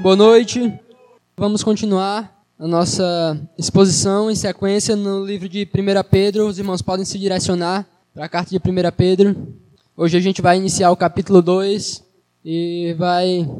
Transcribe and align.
Boa 0.00 0.14
noite. 0.14 0.72
Vamos 1.36 1.64
continuar 1.64 2.44
a 2.56 2.68
nossa 2.68 3.36
exposição 3.58 4.30
em 4.30 4.34
sequência 4.36 4.94
no 4.94 5.24
livro 5.24 5.48
de 5.48 5.66
1 5.66 6.08
Pedro. 6.08 6.46
Os 6.46 6.56
irmãos 6.56 6.80
podem 6.80 7.04
se 7.04 7.18
direcionar 7.18 7.84
para 8.14 8.24
a 8.24 8.28
carta 8.28 8.50
de 8.50 8.58
1 8.58 8.60
Pedro. 8.96 9.54
Hoje 9.96 10.16
a 10.16 10.20
gente 10.20 10.40
vai 10.40 10.56
iniciar 10.56 10.92
o 10.92 10.96
capítulo 10.96 11.42
2 11.42 12.04
e 12.44 12.94
vai 12.96 13.50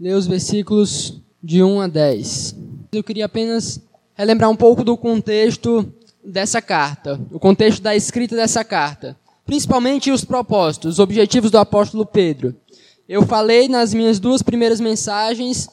ler 0.00 0.14
os 0.14 0.26
versículos 0.26 1.20
de 1.42 1.62
1 1.62 1.80
a 1.82 1.88
10. 1.88 2.56
Eu 2.92 3.04
queria 3.04 3.26
apenas 3.26 3.78
relembrar 4.14 4.48
um 4.48 4.56
pouco 4.56 4.82
do 4.82 4.96
contexto 4.96 5.92
dessa 6.24 6.62
carta, 6.62 7.20
o 7.30 7.38
contexto 7.38 7.82
da 7.82 7.94
escrita 7.94 8.34
dessa 8.34 8.64
carta, 8.64 9.14
principalmente 9.44 10.10
os 10.10 10.24
propósitos, 10.24 10.94
os 10.94 10.98
objetivos 10.98 11.50
do 11.50 11.58
apóstolo 11.58 12.06
Pedro. 12.06 12.54
Eu 13.08 13.24
falei 13.24 13.68
nas 13.68 13.94
minhas 13.94 14.18
duas 14.18 14.42
primeiras 14.42 14.80
mensagens 14.80 15.68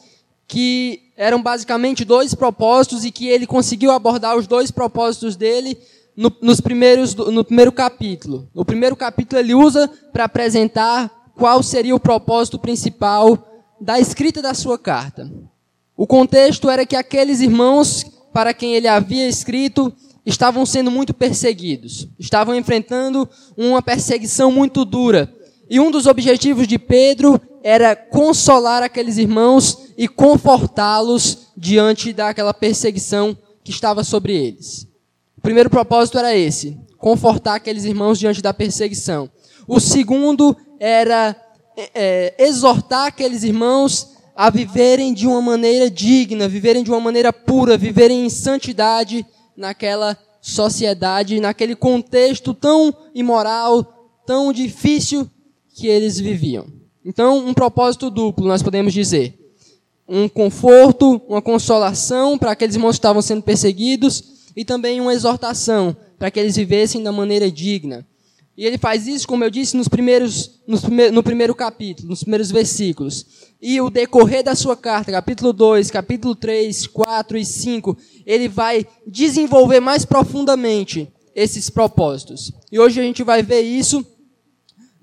que 0.48 1.12
eram 1.18 1.42
basicamente 1.42 2.06
dois 2.06 2.36
propósitos 2.36 3.04
e 3.04 3.12
que 3.12 3.28
ele 3.28 3.48
conseguiu 3.48 3.92
abordar 3.92 4.38
os 4.38 4.46
dois 4.46 4.70
propósitos 4.70 5.36
dele 5.36 5.78
no, 6.16 6.32
nos 6.42 6.62
primeiros, 6.62 7.16
no 7.16 7.44
primeiro 7.44 7.72
capítulo. 7.72 8.48
No 8.54 8.64
primeiro 8.64 8.96
capítulo 8.96 9.40
ele 9.40 9.56
usa 9.56 9.90
para 10.12 10.26
apresentar 10.26 11.32
qual 11.36 11.64
seria 11.64 11.96
o 11.96 12.00
propósito 12.00 12.60
principal 12.60 13.48
da 13.82 14.00
escrita 14.00 14.40
da 14.40 14.54
sua 14.54 14.78
carta. 14.78 15.32
O 15.98 16.06
contexto 16.06 16.70
era 16.70 16.86
que 16.86 16.96
aqueles 16.96 17.42
irmãos 17.42 18.06
para 18.32 18.54
quem 18.54 18.76
ele 18.76 18.88
havia 18.88 19.28
escrito 19.28 19.92
estavam 20.24 20.66
sendo 20.66 20.92
muito 20.92 21.14
perseguidos, 21.14 22.08
estavam 22.20 22.56
enfrentando 22.56 23.28
uma 23.58 23.82
perseguição 23.82 24.52
muito 24.52 24.86
dura 24.86 25.34
e 25.70 25.80
um 25.80 25.90
dos 25.90 26.06
objetivos 26.06 26.68
de 26.68 26.78
Pedro 26.78 27.40
era 27.64 27.96
consolar 27.96 28.84
aqueles 28.84 29.18
irmãos 29.18 29.90
e 29.98 30.08
confortá-los 30.08 31.48
diante 31.56 32.12
daquela 32.12 32.54
perseguição 32.54 33.38
que 33.64 33.72
estava 33.72 34.04
sobre 34.04 34.36
eles. 34.36 34.88
O 35.38 35.42
primeiro 35.42 35.70
propósito 35.70 36.18
era 36.18 36.36
esse: 36.36 36.78
confortar 36.98 37.56
aqueles 37.56 37.86
irmãos 37.86 38.20
diante 38.20 38.42
da 38.42 38.54
perseguição. 38.54 39.30
O 39.68 39.80
segundo 39.80 40.56
era 40.80 41.36
é, 41.96 42.34
exortar 42.38 43.08
aqueles 43.08 43.44
irmãos 43.44 44.12
a 44.36 44.50
viverem 44.50 45.14
de 45.14 45.28
uma 45.28 45.42
maneira 45.42 45.90
digna, 45.90 46.48
viverem 46.48 46.84
de 46.84 46.90
uma 46.90 47.00
maneira 47.00 47.32
pura, 47.32 47.78
viverem 47.78 48.26
em 48.26 48.30
santidade 48.30 49.26
naquela 49.56 50.18
sociedade, 50.42 51.40
naquele 51.40 51.76
contexto 51.76 52.54
tão 52.54 52.94
imoral, 53.14 54.12
tão 54.26 54.52
difícil 54.52 55.30
que 55.74 55.88
eles 55.88 56.20
viviam. 56.20 56.68
Então, 57.04 57.38
um 57.38 57.54
propósito 57.54 58.10
duplo, 58.10 58.48
nós 58.48 58.62
podemos 58.62 58.94
dizer. 58.94 59.40
Um 60.08 60.30
conforto, 60.30 61.22
uma 61.28 61.42
consolação 61.42 62.38
para 62.38 62.52
aqueles 62.52 62.76
irmãos 62.76 62.92
que 62.92 63.00
estavam 63.00 63.22
sendo 63.22 63.42
perseguidos 63.42 64.52
e 64.56 64.64
também 64.64 65.02
uma 65.02 65.14
exortação 65.14 65.96
para 66.18 66.30
que 66.30 66.40
eles 66.40 66.56
vivessem 66.56 67.02
da 67.02 67.12
maneira 67.12 67.52
digna. 67.52 68.06
E 68.56 68.66
ele 68.66 68.78
faz 68.78 69.08
isso, 69.08 69.28
como 69.28 69.44
eu 69.44 69.50
disse, 69.50 69.76
nos 69.76 69.88
primeiros, 69.88 70.62
nos 70.68 70.84
no 70.84 71.24
primeiro 71.24 71.56
capítulo, 71.56 72.10
nos 72.10 72.22
primeiros 72.22 72.52
versículos. 72.52 73.26
E 73.60 73.82
o 73.82 73.90
decorrer 73.90 74.44
da 74.44 74.54
sua 74.54 74.78
carta, 74.78 75.12
capítulo 75.12 75.52
2, 75.52 75.90
capítulo 75.90 76.36
3, 76.36 76.86
4 76.86 77.38
e 77.38 77.46
5, 77.46 77.98
ele 78.26 78.48
vai 78.48 78.86
desenvolver 79.08 79.80
mais 79.80 80.06
profundamente 80.06 81.12
esses 81.36 81.70
propósitos. 81.70 82.52
E 82.72 82.80
hoje 82.80 83.00
a 83.00 83.04
gente 83.04 83.24
vai 83.24 83.42
ver 83.42 83.62
isso 83.62 84.06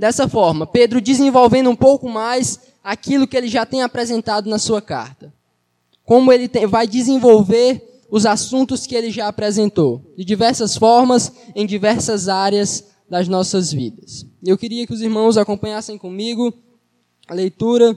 dessa 0.01 0.27
forma, 0.27 0.67
Pedro 0.67 0.99
desenvolvendo 0.99 1.69
um 1.69 1.77
pouco 1.77 2.09
mais 2.09 2.59
aquilo 2.83 3.29
que 3.29 3.37
ele 3.37 3.49
já 3.49 3.67
tem 3.67 3.83
apresentado 3.83 4.49
na 4.49 4.59
sua 4.59 4.81
carta. 4.81 5.31
Como 6.05 6.33
ele 6.33 6.49
tem, 6.49 6.67
vai 6.67 6.87
desenvolver 6.87 8.01
os 8.11 8.25
assuntos 8.25 8.87
que 8.87 8.97
ele 8.97 9.11
já 9.11 9.29
apresentou, 9.29 10.03
de 10.17 10.25
diversas 10.25 10.75
formas, 10.75 11.31
em 11.55 11.67
diversas 11.67 12.29
áreas 12.29 12.87
das 13.11 13.29
nossas 13.29 13.71
vidas. 13.71 14.25
Eu 14.43 14.57
queria 14.57 14.87
que 14.87 14.95
os 14.95 15.03
irmãos 15.03 15.37
acompanhassem 15.37 15.99
comigo 15.99 16.51
a 17.29 17.35
leitura 17.35 17.97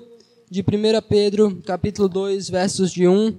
de 0.51 0.59
1 0.59 1.07
Pedro, 1.07 1.61
capítulo 1.65 2.09
2, 2.09 2.49
versos 2.49 2.91
de 2.91 3.07
1 3.07 3.33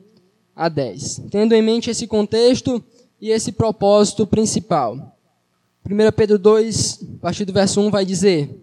a 0.56 0.70
10. 0.70 1.24
Tendo 1.30 1.54
em 1.54 1.60
mente 1.60 1.91
esse 1.91 2.06
contexto 2.06 2.82
e 3.20 3.28
esse 3.28 3.53
propósito 3.53 4.26
principal. 4.26 5.13
1 5.87 6.12
Pedro 6.17 6.39
2, 6.39 7.00
a 7.19 7.21
partir 7.21 7.45
do 7.45 7.53
verso 7.53 7.78
1, 7.78 7.91
vai 7.91 8.06
dizer: 8.06 8.59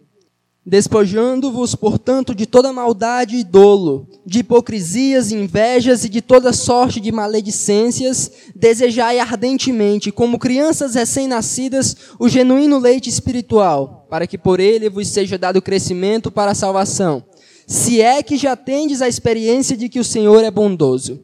Despojando-vos, 0.66 1.76
portanto, 1.76 2.34
de 2.34 2.48
toda 2.48 2.74
maldade 2.74 3.36
e 3.36 3.44
dolo, 3.44 4.08
de 4.26 4.40
hipocrisias, 4.40 5.32
invejas 5.32 6.04
e 6.04 6.10
de 6.10 6.20
toda 6.20 6.52
sorte 6.52 7.00
de 7.00 7.12
maledicências, 7.12 8.32
desejai 8.56 9.20
ardentemente, 9.20 10.12
como 10.12 10.40
crianças 10.40 10.96
recém-nascidas, 10.96 11.96
o 12.18 12.28
genuíno 12.28 12.80
leite 12.80 13.08
espiritual, 13.08 14.08
para 14.10 14.26
que 14.26 14.38
por 14.38 14.60
ele 14.60 14.90
vos 14.90 15.08
seja 15.08 15.38
dado 15.38 15.62
crescimento 15.62 16.32
para 16.32 16.52
a 16.52 16.56
salvação, 16.56 17.24
se 17.68 18.02
é 18.02 18.24
que 18.24 18.36
já 18.36 18.56
tendes 18.56 19.00
a 19.00 19.08
experiência 19.08 19.78
de 19.78 19.90
que 19.90 20.00
o 20.00 20.04
Senhor 20.04 20.44
é 20.44 20.50
bondoso. 20.50 21.24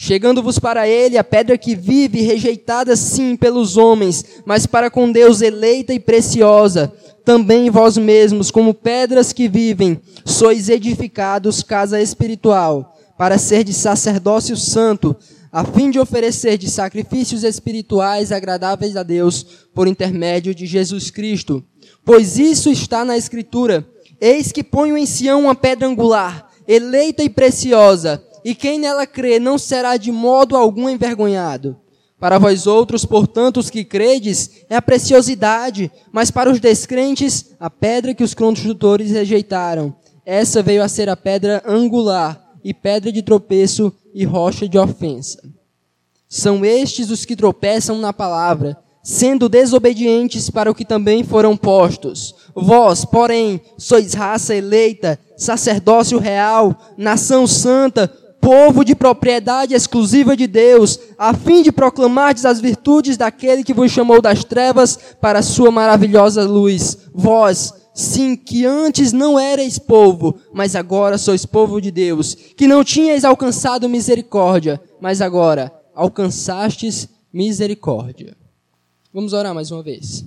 Chegando-vos 0.00 0.60
para 0.60 0.86
ele 0.86 1.18
a 1.18 1.24
pedra 1.24 1.58
que 1.58 1.74
vive, 1.74 2.22
rejeitada 2.22 2.94
sim 2.94 3.34
pelos 3.34 3.76
homens, 3.76 4.24
mas 4.46 4.64
para 4.64 4.88
com 4.88 5.10
Deus 5.10 5.40
eleita 5.40 5.92
e 5.92 5.98
preciosa, 5.98 6.92
também 7.24 7.68
vós 7.68 7.98
mesmos, 7.98 8.48
como 8.52 8.72
pedras 8.72 9.32
que 9.32 9.48
vivem, 9.48 10.00
sois 10.24 10.68
edificados 10.68 11.64
casa 11.64 12.00
espiritual, 12.00 12.96
para 13.18 13.38
ser 13.38 13.64
de 13.64 13.74
sacerdócio 13.74 14.56
santo, 14.56 15.16
a 15.50 15.64
fim 15.64 15.90
de 15.90 15.98
oferecer 15.98 16.56
de 16.56 16.70
sacrifícios 16.70 17.42
espirituais 17.42 18.30
agradáveis 18.30 18.96
a 18.96 19.02
Deus, 19.02 19.44
por 19.74 19.88
intermédio 19.88 20.54
de 20.54 20.64
Jesus 20.64 21.10
Cristo. 21.10 21.64
Pois 22.04 22.38
isso 22.38 22.70
está 22.70 23.04
na 23.04 23.16
Escritura: 23.16 23.84
Eis 24.20 24.52
que 24.52 24.62
ponho 24.62 24.96
em 24.96 25.06
Sião 25.06 25.40
uma 25.40 25.56
pedra 25.56 25.88
angular, 25.88 26.48
eleita 26.68 27.24
e 27.24 27.28
preciosa 27.28 28.22
e 28.48 28.54
quem 28.54 28.78
nela 28.78 29.06
crê 29.06 29.38
não 29.38 29.58
será 29.58 29.98
de 29.98 30.10
modo 30.10 30.56
algum 30.56 30.88
envergonhado. 30.88 31.76
Para 32.18 32.38
vós 32.38 32.66
outros, 32.66 33.04
portanto, 33.04 33.60
os 33.60 33.68
que 33.68 33.84
credes, 33.84 34.62
é 34.70 34.76
a 34.76 34.80
preciosidade, 34.80 35.92
mas 36.10 36.30
para 36.30 36.50
os 36.50 36.58
descrentes, 36.58 37.50
a 37.60 37.68
pedra 37.68 38.14
que 38.14 38.24
os 38.24 38.32
construtores 38.32 39.10
rejeitaram. 39.10 39.94
Essa 40.24 40.62
veio 40.62 40.82
a 40.82 40.88
ser 40.88 41.10
a 41.10 41.16
pedra 41.16 41.62
angular, 41.66 42.42
e 42.64 42.72
pedra 42.72 43.12
de 43.12 43.20
tropeço 43.20 43.92
e 44.14 44.24
rocha 44.24 44.66
de 44.66 44.78
ofensa. 44.78 45.42
São 46.26 46.64
estes 46.64 47.10
os 47.10 47.26
que 47.26 47.36
tropeçam 47.36 47.98
na 47.98 48.14
palavra, 48.14 48.78
sendo 49.02 49.46
desobedientes 49.46 50.48
para 50.48 50.70
o 50.70 50.74
que 50.74 50.86
também 50.86 51.22
foram 51.22 51.54
postos. 51.54 52.34
Vós, 52.54 53.04
porém, 53.04 53.60
sois 53.76 54.14
raça 54.14 54.54
eleita, 54.54 55.18
sacerdócio 55.36 56.18
real, 56.18 56.74
nação 56.96 57.46
santa, 57.46 58.10
povo 58.40 58.84
de 58.84 58.94
propriedade 58.94 59.74
exclusiva 59.74 60.36
de 60.36 60.46
Deus, 60.46 60.98
a 61.18 61.34
fim 61.34 61.62
de 61.62 61.72
proclamar 61.72 62.34
as 62.44 62.60
virtudes 62.60 63.16
daquele 63.16 63.64
que 63.64 63.74
vos 63.74 63.90
chamou 63.90 64.20
das 64.20 64.44
trevas 64.44 64.98
para 65.20 65.40
a 65.40 65.42
sua 65.42 65.70
maravilhosa 65.70 66.44
luz. 66.44 66.98
Vós, 67.14 67.72
sim, 67.94 68.36
que 68.36 68.64
antes 68.64 69.12
não 69.12 69.38
erais 69.38 69.78
povo, 69.78 70.36
mas 70.52 70.76
agora 70.76 71.18
sois 71.18 71.44
povo 71.44 71.80
de 71.80 71.90
Deus, 71.90 72.34
que 72.34 72.66
não 72.66 72.84
tinhais 72.84 73.24
alcançado 73.24 73.88
misericórdia, 73.88 74.80
mas 75.00 75.20
agora 75.20 75.72
alcançastes 75.94 77.08
misericórdia. 77.32 78.36
Vamos 79.12 79.32
orar 79.32 79.54
mais 79.54 79.70
uma 79.70 79.82
vez. 79.82 80.24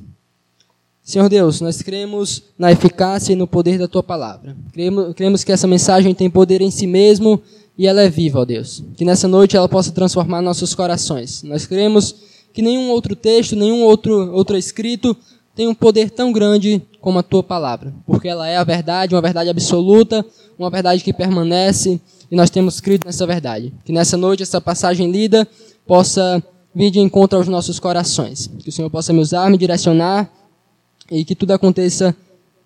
Senhor 1.04 1.28
Deus, 1.30 1.60
nós 1.62 1.82
cremos 1.82 2.44
na 2.58 2.72
eficácia 2.72 3.34
e 3.34 3.36
no 3.36 3.48
poder 3.48 3.80
da 3.80 3.88
tua 3.88 4.04
palavra. 4.04 4.56
Cremos, 4.72 5.14
cremos 5.16 5.44
que 5.44 5.52
essa 5.52 5.68
mensagem 5.68 6.14
tem 6.14 6.30
poder 6.30 6.62
em 6.62 6.70
si 6.70 6.86
mesmo 6.86 7.42
e 7.78 7.88
ela 7.88 8.02
é 8.02 8.10
viva, 8.10 8.40
ó 8.40 8.46
Deus. 8.46 8.84
Que 8.96 9.06
nessa 9.06 9.28
noite 9.28 9.56
ela 9.56 9.70
possa 9.70 9.92
transformar 9.92 10.42
nossos 10.42 10.76
corações. 10.76 11.44
Nós 11.44 11.66
cremos 11.66 12.16
que 12.54 12.62
nenhum 12.62 12.90
outro 12.90 13.16
texto, 13.16 13.56
nenhum 13.56 13.84
outro, 13.84 14.32
outro 14.34 14.58
escrito 14.58 15.16
tem 15.56 15.68
um 15.68 15.74
poder 15.74 16.10
tão 16.10 16.32
grande 16.32 16.82
como 17.00 17.20
a 17.20 17.24
tua 17.24 17.44
palavra, 17.44 17.94
porque 18.06 18.28
ela 18.28 18.48
é 18.48 18.58
a 18.58 18.64
verdade, 18.64 19.16
uma 19.16 19.22
verdade 19.22 19.50
absoluta, 19.50 20.26
uma 20.58 20.70
verdade 20.70 21.04
que 21.04 21.12
permanece, 21.12 22.00
e 22.30 22.36
nós 22.36 22.50
temos 22.50 22.80
crido 22.80 23.06
nessa 23.06 23.26
verdade. 23.28 23.74
Que 23.84 23.92
nessa 23.92 24.16
noite 24.16 24.44
essa 24.44 24.62
passagem 24.62 25.12
lida 25.12 25.48
possa 25.86 26.42
vir 26.74 26.90
de 26.90 27.00
encontro 27.00 27.38
aos 27.38 27.48
nossos 27.48 27.80
corações. 27.80 28.50
Que 28.60 28.70
o 28.70 28.72
Senhor 28.72 28.90
possa 28.90 29.12
me 29.12 29.20
usar, 29.20 29.50
me 29.50 29.58
direcionar 29.58 30.32
e 31.10 31.26
que 31.26 31.36
tudo 31.36 31.52
aconteça 31.52 32.16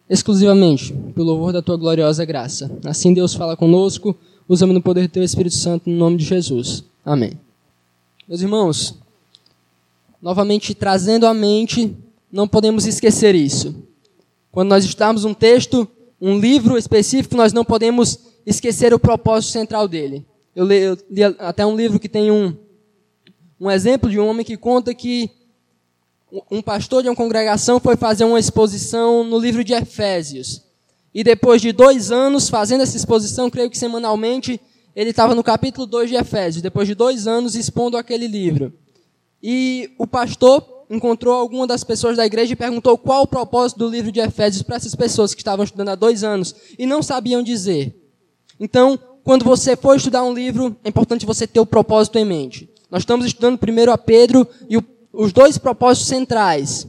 exclusivamente 0.07 0.93
pelo 1.15 1.25
louvor 1.27 1.51
da 1.51 1.61
tua 1.61 1.77
gloriosa 1.77 2.23
graça. 2.23 2.71
Assim 2.85 3.13
Deus 3.13 3.33
fala 3.33 3.57
conosco 3.57 4.15
Usa-me 4.47 4.73
no 4.73 4.81
poder 4.81 5.03
do 5.03 5.11
teu 5.11 5.23
Espírito 5.23 5.55
Santo, 5.55 5.89
no 5.89 5.97
nome 5.97 6.17
de 6.17 6.25
Jesus. 6.25 6.83
Amém. 7.03 7.39
Meus 8.27 8.41
irmãos, 8.41 8.95
novamente 10.21 10.75
trazendo 10.75 11.25
à 11.25 11.33
mente, 11.33 11.95
não 12.31 12.47
podemos 12.47 12.85
esquecer 12.85 13.33
isso. 13.33 13.75
Quando 14.51 14.69
nós 14.69 14.85
estamos 14.85 15.25
um 15.25 15.33
texto, 15.33 15.87
um 16.21 16.39
livro 16.39 16.77
específico, 16.77 17.35
nós 17.35 17.53
não 17.53 17.65
podemos 17.65 18.19
esquecer 18.45 18.93
o 18.93 18.99
propósito 18.99 19.51
central 19.51 19.87
dele. 19.87 20.25
Eu 20.55 20.65
li, 20.65 20.77
eu 20.77 20.97
li 21.09 21.23
até 21.23 21.65
um 21.65 21.75
livro 21.75 21.99
que 21.99 22.07
tem 22.07 22.31
um, 22.31 22.55
um 23.59 23.69
exemplo 23.69 24.09
de 24.09 24.19
um 24.19 24.27
homem 24.27 24.45
que 24.45 24.57
conta 24.57 24.93
que 24.93 25.29
um 26.51 26.61
pastor 26.61 27.01
de 27.01 27.09
uma 27.09 27.15
congregação 27.15 27.79
foi 27.79 27.95
fazer 27.95 28.25
uma 28.25 28.39
exposição 28.39 29.23
no 29.23 29.39
livro 29.39 29.63
de 29.63 29.73
Efésios. 29.73 30.64
E 31.15 31.23
depois 31.23 31.61
de 31.61 31.71
dois 31.71 32.11
anos 32.11 32.49
fazendo 32.49 32.81
essa 32.81 32.97
exposição, 32.97 33.49
creio 33.49 33.69
que 33.69 33.77
semanalmente, 33.77 34.59
ele 34.93 35.11
estava 35.11 35.33
no 35.33 35.41
capítulo 35.41 35.87
2 35.87 36.09
de 36.09 36.17
Efésios, 36.17 36.61
depois 36.61 36.89
de 36.89 36.93
dois 36.93 37.25
anos 37.25 37.55
expondo 37.55 37.95
aquele 37.95 38.27
livro. 38.27 38.73
E 39.41 39.91
o 39.97 40.05
pastor 40.05 40.83
encontrou 40.89 41.33
alguma 41.33 41.65
das 41.65 41.85
pessoas 41.85 42.17
da 42.17 42.25
igreja 42.25 42.51
e 42.51 42.55
perguntou 42.57 42.97
qual 42.97 43.23
o 43.23 43.27
propósito 43.27 43.77
do 43.77 43.87
livro 43.87 44.11
de 44.11 44.19
Efésios 44.19 44.61
para 44.61 44.75
essas 44.75 44.93
pessoas 44.93 45.33
que 45.33 45.39
estavam 45.39 45.63
estudando 45.63 45.87
há 45.87 45.95
dois 45.95 46.21
anos 46.21 46.53
e 46.77 46.85
não 46.85 47.01
sabiam 47.01 47.41
dizer. 47.41 47.95
Então, 48.59 48.99
quando 49.23 49.45
você 49.45 49.77
for 49.77 49.95
estudar 49.95 50.21
um 50.21 50.33
livro, 50.33 50.75
é 50.83 50.89
importante 50.89 51.25
você 51.25 51.47
ter 51.47 51.61
o 51.61 51.65
propósito 51.65 52.19
em 52.19 52.25
mente. 52.25 52.69
Nós 52.91 53.03
estamos 53.03 53.25
estudando 53.25 53.57
primeiro 53.57 53.89
a 53.89 53.97
Pedro 53.97 54.45
e 54.67 54.75
o, 54.75 54.83
os 55.13 55.31
dois 55.31 55.57
propósitos 55.57 56.09
centrais. 56.09 56.85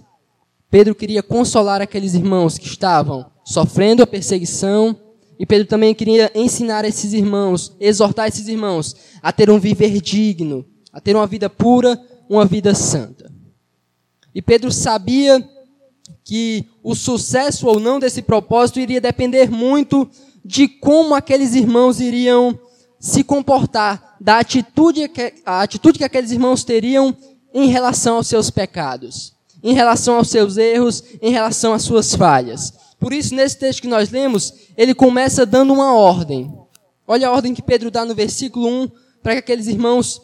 Pedro 0.68 0.96
queria 0.96 1.22
consolar 1.22 1.80
aqueles 1.80 2.14
irmãos 2.14 2.58
que 2.58 2.66
estavam 2.66 3.35
sofrendo 3.46 4.02
a 4.02 4.06
perseguição 4.06 4.94
e 5.38 5.46
Pedro 5.46 5.68
também 5.68 5.94
queria 5.94 6.30
ensinar 6.34 6.84
esses 6.84 7.12
irmãos, 7.12 7.72
exortar 7.78 8.28
esses 8.28 8.48
irmãos 8.48 8.96
a 9.22 9.32
ter 9.32 9.50
um 9.50 9.58
viver 9.58 10.00
digno, 10.00 10.64
a 10.92 11.00
ter 11.00 11.14
uma 11.14 11.26
vida 11.26 11.48
pura, 11.48 12.00
uma 12.28 12.44
vida 12.44 12.74
santa. 12.74 13.30
E 14.34 14.42
Pedro 14.42 14.72
sabia 14.72 15.46
que 16.24 16.64
o 16.82 16.94
sucesso 16.94 17.66
ou 17.66 17.78
não 17.78 18.00
desse 18.00 18.22
propósito 18.22 18.80
iria 18.80 19.00
depender 19.00 19.50
muito 19.50 20.08
de 20.44 20.66
como 20.66 21.14
aqueles 21.14 21.54
irmãos 21.54 22.00
iriam 22.00 22.58
se 22.98 23.22
comportar, 23.22 24.16
da 24.20 24.38
atitude 24.38 25.08
que, 25.08 25.34
a 25.44 25.60
atitude 25.60 25.98
que 25.98 26.04
aqueles 26.04 26.30
irmãos 26.30 26.64
teriam 26.64 27.14
em 27.52 27.68
relação 27.68 28.16
aos 28.16 28.26
seus 28.26 28.50
pecados, 28.50 29.34
em 29.62 29.74
relação 29.74 30.16
aos 30.16 30.28
seus 30.30 30.56
erros, 30.56 31.04
em 31.20 31.30
relação 31.30 31.74
às 31.74 31.82
suas 31.82 32.14
falhas. 32.14 32.72
Por 32.98 33.12
isso, 33.12 33.34
nesse 33.34 33.58
texto 33.58 33.82
que 33.82 33.88
nós 33.88 34.10
lemos, 34.10 34.52
ele 34.76 34.94
começa 34.94 35.44
dando 35.44 35.72
uma 35.72 35.94
ordem. 35.94 36.52
Olha 37.06 37.28
a 37.28 37.32
ordem 37.32 37.54
que 37.54 37.62
Pedro 37.62 37.90
dá 37.90 38.04
no 38.04 38.14
versículo 38.14 38.66
1 38.68 38.88
para 39.22 39.34
que 39.34 39.38
aqueles 39.38 39.66
irmãos 39.66 40.20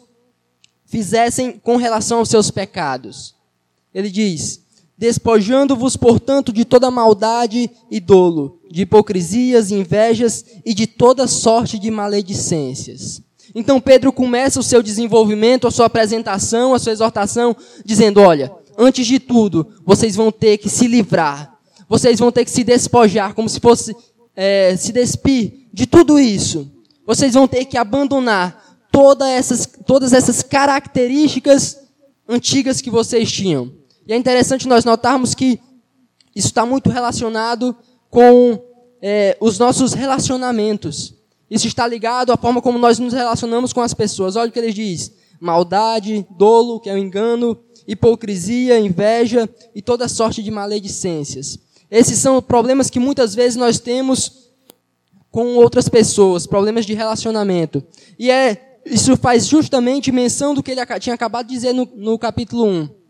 fizessem 0.85 1.59
com 1.59 1.75
relação 1.75 2.19
aos 2.19 2.29
seus 2.29 2.51
pecados. 2.51 3.35
Ele 3.93 4.09
diz: 4.09 4.61
Despojando-vos, 4.97 5.97
portanto, 5.97 6.53
de 6.53 6.65
toda 6.65 6.91
maldade 6.91 7.69
e 7.89 7.99
dolo, 7.99 8.59
de 8.69 8.83
hipocrisias, 8.83 9.71
invejas 9.71 10.45
e 10.65 10.73
de 10.73 10.85
toda 10.85 11.27
sorte 11.27 11.79
de 11.79 11.89
maledicências. 11.89 13.21
Então 13.55 13.79
Pedro 13.79 14.11
começa 14.11 14.59
o 14.59 14.63
seu 14.63 14.81
desenvolvimento, 14.81 15.67
a 15.67 15.71
sua 15.71 15.87
apresentação, 15.87 16.73
a 16.73 16.79
sua 16.79 16.91
exortação, 16.91 17.55
dizendo: 17.83 18.21
Olha, 18.21 18.51
antes 18.77 19.05
de 19.05 19.19
tudo, 19.19 19.67
vocês 19.85 20.15
vão 20.15 20.31
ter 20.31 20.57
que 20.57 20.69
se 20.69 20.87
livrar, 20.87 21.52
vocês 21.93 22.17
vão 22.17 22.31
ter 22.31 22.43
que 22.43 22.49
se 22.49 22.63
despojar, 22.63 23.35
como 23.35 23.47
se 23.47 23.59
fosse 23.59 23.95
é, 24.35 24.75
se 24.75 24.91
despir 24.91 25.67
de 25.71 25.85
tudo 25.85 26.17
isso. 26.17 26.71
Vocês 27.05 27.35
vão 27.35 27.47
ter 27.47 27.65
que 27.65 27.77
abandonar 27.77 28.79
todas 28.91 29.27
essas, 29.27 29.69
todas 29.85 30.11
essas 30.11 30.41
características 30.41 31.77
antigas 32.27 32.81
que 32.81 32.89
vocês 32.89 33.31
tinham. 33.31 33.71
E 34.07 34.13
é 34.13 34.17
interessante 34.17 34.67
nós 34.67 34.83
notarmos 34.83 35.35
que 35.35 35.59
isso 36.35 36.47
está 36.47 36.65
muito 36.65 36.89
relacionado 36.89 37.75
com 38.09 38.59
é, 38.99 39.37
os 39.39 39.59
nossos 39.59 39.93
relacionamentos. 39.93 41.13
Isso 41.47 41.67
está 41.67 41.85
ligado 41.85 42.31
à 42.31 42.37
forma 42.37 42.59
como 42.59 42.79
nós 42.79 42.97
nos 42.97 43.13
relacionamos 43.13 43.71
com 43.71 43.81
as 43.81 43.93
pessoas. 43.93 44.35
Olha 44.35 44.49
o 44.49 44.51
que 44.51 44.57
ele 44.57 44.73
diz: 44.73 45.13
maldade, 45.39 46.25
dolo, 46.31 46.79
que 46.79 46.89
é 46.89 46.93
o 46.95 46.97
engano, 46.97 47.55
hipocrisia, 47.87 48.79
inveja 48.79 49.47
e 49.75 49.81
toda 49.83 50.07
sorte 50.07 50.41
de 50.41 50.49
maledicências. 50.49 51.59
Esses 51.95 52.17
são 52.17 52.41
problemas 52.41 52.89
que 52.89 52.99
muitas 52.99 53.35
vezes 53.35 53.55
nós 53.55 53.79
temos 53.79 54.49
com 55.29 55.55
outras 55.55 55.87
pessoas, 55.87 56.47
problemas 56.47 56.85
de 56.85 56.93
relacionamento. 56.93 57.83
E 58.17 58.29
é, 58.31 58.79
isso 58.85 59.15
faz 59.15 59.47
justamente 59.47 60.11
menção 60.11 60.53
do 60.53 60.63
que 60.63 60.71
ele 60.71 60.81
tinha 60.99 61.13
acabado 61.13 61.47
de 61.47 61.53
dizer 61.53 61.73
no, 61.73 61.87
no 61.95 62.17
capítulo 62.17 62.65
1 62.65 63.03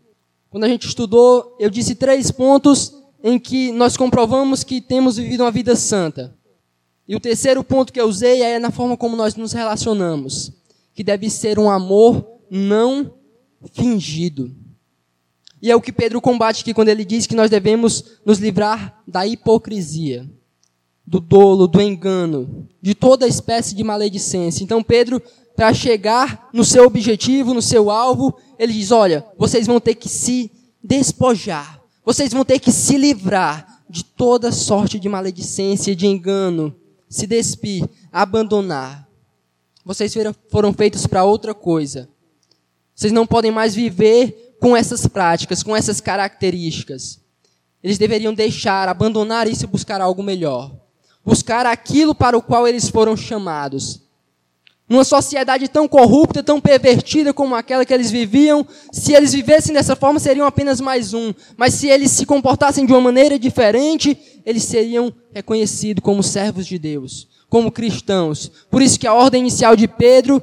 quando 0.54 0.62
a 0.62 0.68
gente 0.68 0.86
estudou, 0.86 1.56
eu 1.58 1.68
disse 1.68 1.96
três 1.96 2.30
pontos 2.30 2.94
em 3.24 3.40
que 3.40 3.72
nós 3.72 3.96
comprovamos 3.96 4.62
que 4.62 4.80
temos 4.80 5.16
vivido 5.16 5.42
uma 5.42 5.50
vida 5.50 5.74
santa. 5.74 6.32
E 7.08 7.16
o 7.16 7.18
terceiro 7.18 7.64
ponto 7.64 7.92
que 7.92 8.00
eu 8.00 8.06
usei 8.06 8.40
é 8.40 8.60
na 8.60 8.70
forma 8.70 8.96
como 8.96 9.16
nós 9.16 9.34
nos 9.34 9.52
relacionamos, 9.52 10.52
que 10.94 11.02
deve 11.02 11.28
ser 11.28 11.58
um 11.58 11.68
amor 11.68 12.24
não 12.48 13.14
fingido. 13.72 14.54
E 15.64 15.70
é 15.70 15.74
o 15.74 15.80
que 15.80 15.90
Pedro 15.90 16.20
combate 16.20 16.60
aqui 16.60 16.74
quando 16.74 16.90
ele 16.90 17.06
diz 17.06 17.26
que 17.26 17.34
nós 17.34 17.48
devemos 17.48 18.04
nos 18.22 18.38
livrar 18.38 19.02
da 19.08 19.26
hipocrisia, 19.26 20.30
do 21.06 21.18
dolo, 21.18 21.66
do 21.66 21.80
engano, 21.80 22.68
de 22.82 22.94
toda 22.94 23.26
espécie 23.26 23.74
de 23.74 23.82
maledicência. 23.82 24.62
Então 24.62 24.82
Pedro 24.82 25.22
para 25.56 25.72
chegar 25.72 26.50
no 26.52 26.66
seu 26.66 26.84
objetivo, 26.84 27.54
no 27.54 27.62
seu 27.62 27.90
alvo, 27.90 28.36
ele 28.58 28.74
diz: 28.74 28.90
olha, 28.90 29.24
vocês 29.38 29.66
vão 29.66 29.80
ter 29.80 29.94
que 29.94 30.06
se 30.06 30.52
despojar, 30.82 31.80
vocês 32.04 32.30
vão 32.30 32.44
ter 32.44 32.58
que 32.58 32.70
se 32.70 32.98
livrar 32.98 33.82
de 33.88 34.04
toda 34.04 34.52
sorte 34.52 34.98
de 34.98 35.08
maledicência, 35.08 35.96
de 35.96 36.06
engano, 36.06 36.76
se 37.08 37.26
despir, 37.26 37.88
abandonar. 38.12 39.08
Vocês 39.82 40.12
foram 40.50 40.74
feitos 40.74 41.06
para 41.06 41.24
outra 41.24 41.54
coisa. 41.54 42.06
Vocês 42.94 43.14
não 43.14 43.26
podem 43.26 43.50
mais 43.50 43.74
viver 43.74 44.43
com 44.60 44.76
essas 44.76 45.06
práticas, 45.06 45.62
com 45.62 45.76
essas 45.76 46.00
características. 46.00 47.20
Eles 47.82 47.98
deveriam 47.98 48.32
deixar, 48.32 48.88
abandonar 48.88 49.46
isso 49.46 49.64
e 49.64 49.68
buscar 49.68 50.00
algo 50.00 50.22
melhor. 50.22 50.72
Buscar 51.24 51.66
aquilo 51.66 52.14
para 52.14 52.36
o 52.36 52.42
qual 52.42 52.66
eles 52.66 52.88
foram 52.88 53.16
chamados. 53.16 54.00
Numa 54.86 55.04
sociedade 55.04 55.66
tão 55.66 55.88
corrupta, 55.88 56.42
tão 56.42 56.60
pervertida 56.60 57.32
como 57.32 57.54
aquela 57.54 57.84
que 57.86 57.94
eles 57.94 58.10
viviam, 58.10 58.66
se 58.92 59.14
eles 59.14 59.32
vivessem 59.32 59.72
dessa 59.72 59.96
forma, 59.96 60.20
seriam 60.20 60.46
apenas 60.46 60.80
mais 60.80 61.14
um. 61.14 61.32
Mas 61.56 61.74
se 61.74 61.88
eles 61.88 62.10
se 62.10 62.26
comportassem 62.26 62.84
de 62.84 62.92
uma 62.92 63.00
maneira 63.00 63.38
diferente, 63.38 64.16
eles 64.44 64.62
seriam 64.62 65.12
reconhecidos 65.32 66.02
como 66.02 66.22
servos 66.22 66.66
de 66.66 66.78
Deus, 66.78 67.26
como 67.48 67.72
cristãos. 67.72 68.50
Por 68.70 68.82
isso 68.82 69.00
que 69.00 69.06
a 69.06 69.14
ordem 69.14 69.40
inicial 69.40 69.74
de 69.74 69.88
Pedro 69.88 70.42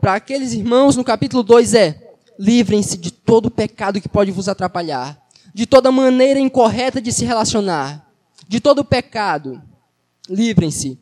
para 0.00 0.14
aqueles 0.14 0.52
irmãos 0.52 0.94
no 0.94 1.02
capítulo 1.02 1.42
2 1.42 1.72
é: 1.72 2.07
livrem-se 2.38 2.96
de 2.96 3.10
todo 3.10 3.50
pecado 3.50 4.00
que 4.00 4.08
pode 4.08 4.30
vos 4.30 4.48
atrapalhar, 4.48 5.20
de 5.52 5.66
toda 5.66 5.90
maneira 5.90 6.38
incorreta 6.38 7.00
de 7.00 7.12
se 7.12 7.24
relacionar, 7.24 8.08
de 8.46 8.60
todo 8.60 8.84
pecado. 8.84 9.60
Livrem-se, 10.28 10.98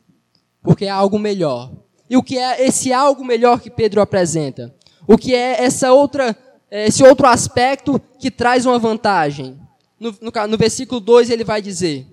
porque 0.63 0.87
há 0.87 0.95
algo 0.95 1.19
melhor 1.19 1.71
e 2.09 2.17
o 2.17 2.23
que 2.23 2.39
é 2.39 2.65
esse 2.65 2.93
algo 2.93 3.25
melhor 3.25 3.61
que 3.61 3.71
Pedro 3.71 4.01
apresenta? 4.01 4.75
O 5.07 5.19
que 5.19 5.35
é 5.35 5.65
essa 5.65 5.93
outra, 5.93 6.37
esse 6.71 7.03
outro 7.03 7.27
aspecto 7.27 8.01
que 8.19 8.31
traz 8.31 8.65
uma 8.65 8.79
vantagem? 8.79 9.59
No, 9.99 10.15
no, 10.21 10.47
no 10.49 10.57
versículo 10.57 11.01
2 11.01 11.31
ele 11.31 11.45
vai 11.45 11.61
dizer, 11.61 12.07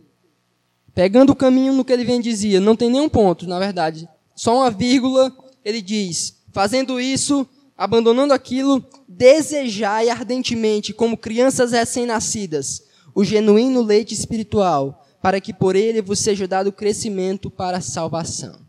pegando 0.96 1.32
o 1.32 1.36
caminho 1.36 1.74
no 1.74 1.86
que 1.86 1.94
ele 1.94 2.06
vem 2.06 2.22
dizia, 2.22 2.60
não 2.60 2.76
tem 2.76 2.90
nenhum 2.90 3.10
ponto, 3.10 3.48
na 3.48 3.60
verdade, 3.60 4.08
só 4.36 4.58
uma 4.58 4.72
vírgula, 4.72 5.36
ele 5.64 5.82
diz, 5.82 6.42
fazendo 6.52 7.00
isso, 7.00 7.48
abandonando 7.78 8.34
aquilo, 8.34 8.84
desejai 9.14 10.10
ardentemente, 10.10 10.94
como 10.94 11.18
crianças 11.18 11.72
recém-nascidas, 11.72 12.84
o 13.14 13.24
genuíno 13.24 13.82
leite 13.82 14.14
espiritual, 14.14 15.06
para 15.22 15.40
que 15.40 15.54
por 15.54 15.76
ele 15.76 16.02
vos 16.02 16.20
seja 16.20 16.48
dado 16.48 16.72
crescimento 16.72 17.50
para 17.50 17.78
a 17.78 17.82
salvação. 17.82 18.60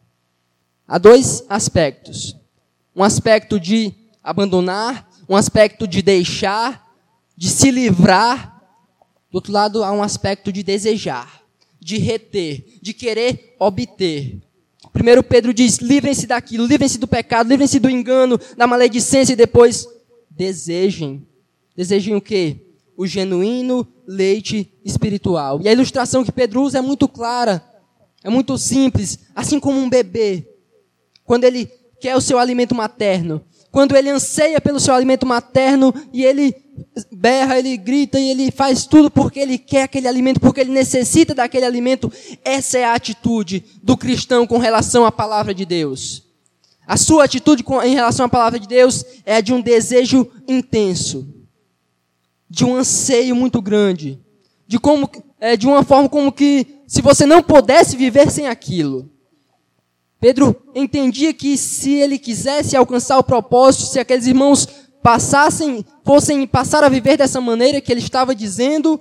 Há 0.87 0.99
dois 0.99 1.43
aspectos. 1.49 2.37
Um 2.95 3.03
aspecto 3.03 3.59
de 3.59 3.93
abandonar, 4.23 5.09
um 5.29 5.35
aspecto 5.35 5.89
de 5.89 6.03
deixar, 6.03 6.95
de 7.37 7.49
se 7.49 7.71
livrar. 7.71 8.63
Do 9.31 9.37
outro 9.37 9.53
lado, 9.53 9.83
há 9.83 9.91
um 9.91 10.03
aspecto 10.03 10.53
de 10.53 10.63
desejar, 10.63 11.43
de 11.81 11.99
reter, 11.99 12.65
de 12.81 12.93
querer 12.93 13.57
obter. 13.59 14.41
Primeiro 14.93 15.25
Pedro 15.25 15.53
diz: 15.53 15.79
livrem-se 15.79 16.27
daquilo, 16.27 16.67
livrem-se 16.67 16.99
do 16.99 17.09
pecado, 17.09 17.49
livrem-se 17.49 17.81
do 17.81 17.91
engano, 17.91 18.39
da 18.57 18.67
maledicência 18.67 19.33
e 19.33 19.37
depois 19.37 19.89
desejem. 20.37 21.27
Desejem 21.77 22.15
o 22.15 22.21
quê? 22.21 22.57
O 22.97 23.07
genuíno 23.07 23.87
leite 24.07 24.73
espiritual. 24.85 25.61
E 25.63 25.69
a 25.69 25.73
ilustração 25.73 26.25
que 26.25 26.33
Pedro 26.33 26.63
usa 26.63 26.79
é 26.79 26.83
muito 26.83 27.09
clara, 27.09 27.65
é 28.23 28.31
muito 28.31 28.57
simples, 28.57 29.19
assim 29.35 29.59
como 29.59 29.79
um 29.79 29.89
bebê 29.89 30.49
quando 31.25 31.45
ele 31.45 31.71
quer 32.01 32.17
o 32.17 32.21
seu 32.21 32.39
alimento 32.39 32.75
materno, 32.75 33.43
quando 33.71 33.97
ele 33.97 34.11
anseia 34.11 34.61
pelo 34.61 34.79
seu 34.79 34.95
alimento 34.95 35.27
materno 35.27 35.93
e 36.13 36.25
ele 36.25 36.55
berra, 37.11 37.59
ele 37.59 37.77
grita 37.77 38.21
e 38.21 38.31
ele 38.31 38.51
faz 38.51 38.87
tudo 38.87 39.11
porque 39.11 39.41
ele 39.41 39.59
quer 39.59 39.85
aquele 39.85 40.07
alimento, 40.07 40.39
porque 40.39 40.61
ele 40.61 40.71
necessita 40.71 41.35
daquele 41.35 41.65
alimento. 41.65 42.13
Essa 42.45 42.79
é 42.79 42.85
a 42.85 42.95
atitude 42.95 43.65
do 43.83 43.97
cristão 43.97 44.47
com 44.47 44.59
relação 44.59 45.05
à 45.05 45.11
palavra 45.11 45.55
de 45.55 45.65
Deus. 45.65 46.24
A 46.87 46.97
sua 46.97 47.25
atitude 47.25 47.65
em 47.85 47.95
relação 47.95 48.27
à 48.27 48.29
palavra 48.29 48.59
de 48.59 48.69
Deus 48.69 49.05
é 49.25 49.41
de 49.41 49.53
um 49.53 49.61
desejo 49.61 50.31
intenso, 50.47 51.27
de 52.49 52.65
um 52.65 52.77
anseio 52.77 53.35
muito 53.35 53.63
grande, 53.63 54.21
de 54.67 54.79
como 54.79 55.11
é, 55.41 55.57
de 55.57 55.67
uma 55.67 55.83
forma 55.83 56.09
como 56.09 56.33
que 56.33 56.67
se 56.87 57.03
você 57.03 57.27
não 57.27 57.43
pudesse 57.43 57.97
viver 57.97 58.31
sem 58.31 58.47
aquilo. 58.47 59.11
Pedro 60.21 60.57
entendia 60.75 61.35
que 61.35 61.57
se 61.59 61.93
ele 61.93 62.19
quisesse 62.19 62.75
alcançar 62.75 63.19
o 63.19 63.25
propósito, 63.25 63.85
se 63.85 63.99
aqueles 63.99 64.27
irmãos 64.27 64.67
passassem, 65.03 65.85
fossem 66.03 66.47
passar 66.47 66.83
a 66.83 66.89
viver 66.89 67.19
dessa 67.19 67.43
maneira 67.43 67.79
que 67.81 67.93
ele 67.93 68.01
estava 68.01 68.35
dizendo, 68.35 68.99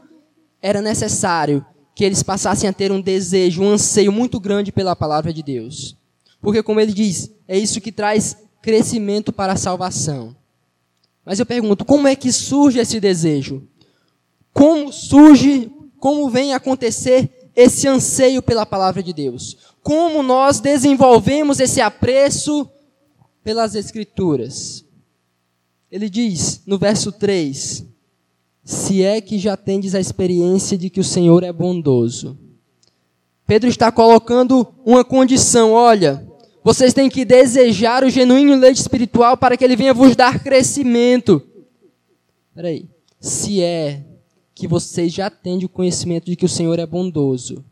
era 0.61 0.81
necessário 0.81 1.65
que 1.95 2.03
eles 2.03 2.23
passassem 2.23 2.69
a 2.69 2.73
ter 2.73 2.91
um 2.91 2.99
desejo, 2.99 3.61
um 3.61 3.69
anseio 3.69 4.11
muito 4.11 4.37
grande 4.39 4.71
pela 4.71 4.95
palavra 4.95 5.31
de 5.31 5.41
Deus. 5.41 5.95
Porque, 6.43 6.61
como 6.61 6.81
ele 6.81 6.91
diz, 6.91 7.31
é 7.47 7.57
isso 7.57 7.79
que 7.79 7.89
traz 7.89 8.35
crescimento 8.61 9.31
para 9.31 9.53
a 9.53 9.55
salvação. 9.55 10.35
Mas 11.25 11.39
eu 11.39 11.45
pergunto, 11.45 11.85
como 11.85 12.05
é 12.05 12.17
que 12.17 12.33
surge 12.33 12.79
esse 12.79 12.99
desejo? 12.99 13.65
Como 14.53 14.91
surge, 14.91 15.71
como 16.01 16.29
vem 16.29 16.53
acontecer 16.53 17.49
esse 17.55 17.87
anseio 17.87 18.41
pela 18.41 18.65
palavra 18.65 19.01
de 19.01 19.13
Deus? 19.13 19.55
Como 19.81 20.21
nós 20.21 20.59
desenvolvemos 20.59 21.61
esse 21.61 21.79
apreço 21.79 22.69
pelas 23.41 23.73
Escrituras? 23.73 24.83
Ele 25.89 26.09
diz 26.09 26.61
no 26.65 26.77
verso 26.77 27.09
3: 27.09 27.85
Se 28.65 29.01
é 29.01 29.21
que 29.21 29.39
já 29.39 29.55
tendes 29.55 29.95
a 29.95 29.99
experiência 29.99 30.77
de 30.77 30.89
que 30.89 30.99
o 30.99 31.05
Senhor 31.05 31.41
é 31.41 31.53
bondoso. 31.53 32.37
Pedro 33.47 33.69
está 33.69 33.93
colocando 33.93 34.67
uma 34.85 35.05
condição: 35.05 35.71
olha, 35.71 36.32
vocês 36.63 36.93
têm 36.93 37.09
que 37.09 37.25
desejar 37.25 38.03
o 38.03 38.09
genuíno 38.09 38.55
leite 38.55 38.79
espiritual 38.79 39.35
para 39.35 39.57
que 39.57 39.63
ele 39.63 39.75
venha 39.75 39.93
vos 39.93 40.15
dar 40.15 40.41
crescimento. 40.41 41.41
Peraí. 42.55 42.87
Se 43.19 43.61
é 43.61 44.03
que 44.55 44.67
vocês 44.67 45.11
já 45.11 45.29
têm 45.29 45.63
o 45.63 45.69
conhecimento 45.69 46.25
de 46.25 46.35
que 46.35 46.45
o 46.45 46.49
Senhor 46.49 46.77
é 46.79 46.85
bondoso. 46.85 47.63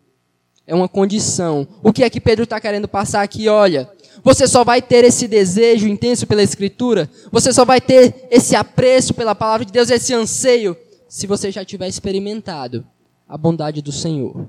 É 0.66 0.74
uma 0.74 0.88
condição. 0.88 1.68
O 1.84 1.94
que 1.94 2.04
é 2.04 2.10
que 2.10 2.22
Pedro 2.22 2.44
está 2.44 2.60
querendo 2.60 2.88
passar 2.88 3.22
aqui? 3.22 3.48
Olha, 3.48 3.90
você 4.24 4.48
só 4.48 4.64
vai 4.64 4.82
ter 4.82 5.04
esse 5.04 5.28
desejo 5.28 5.88
intenso 5.88 6.28
pela 6.28 6.44
Escritura, 6.44 7.10
você 7.32 7.52
só 7.52 7.66
vai 7.66 7.82
ter 7.82 8.28
esse 8.30 8.56
apreço 8.56 9.14
pela 9.14 9.36
palavra 9.36 9.66
de 9.66 9.72
Deus, 9.72 9.90
esse 9.90 10.14
anseio, 10.14 10.76
se 11.08 11.28
você 11.28 11.52
já 11.52 11.66
tiver 11.66 11.88
experimentado 11.88 12.86
a 13.28 13.38
bondade 13.38 13.82
do 13.82 13.92
Senhor. 13.92 14.48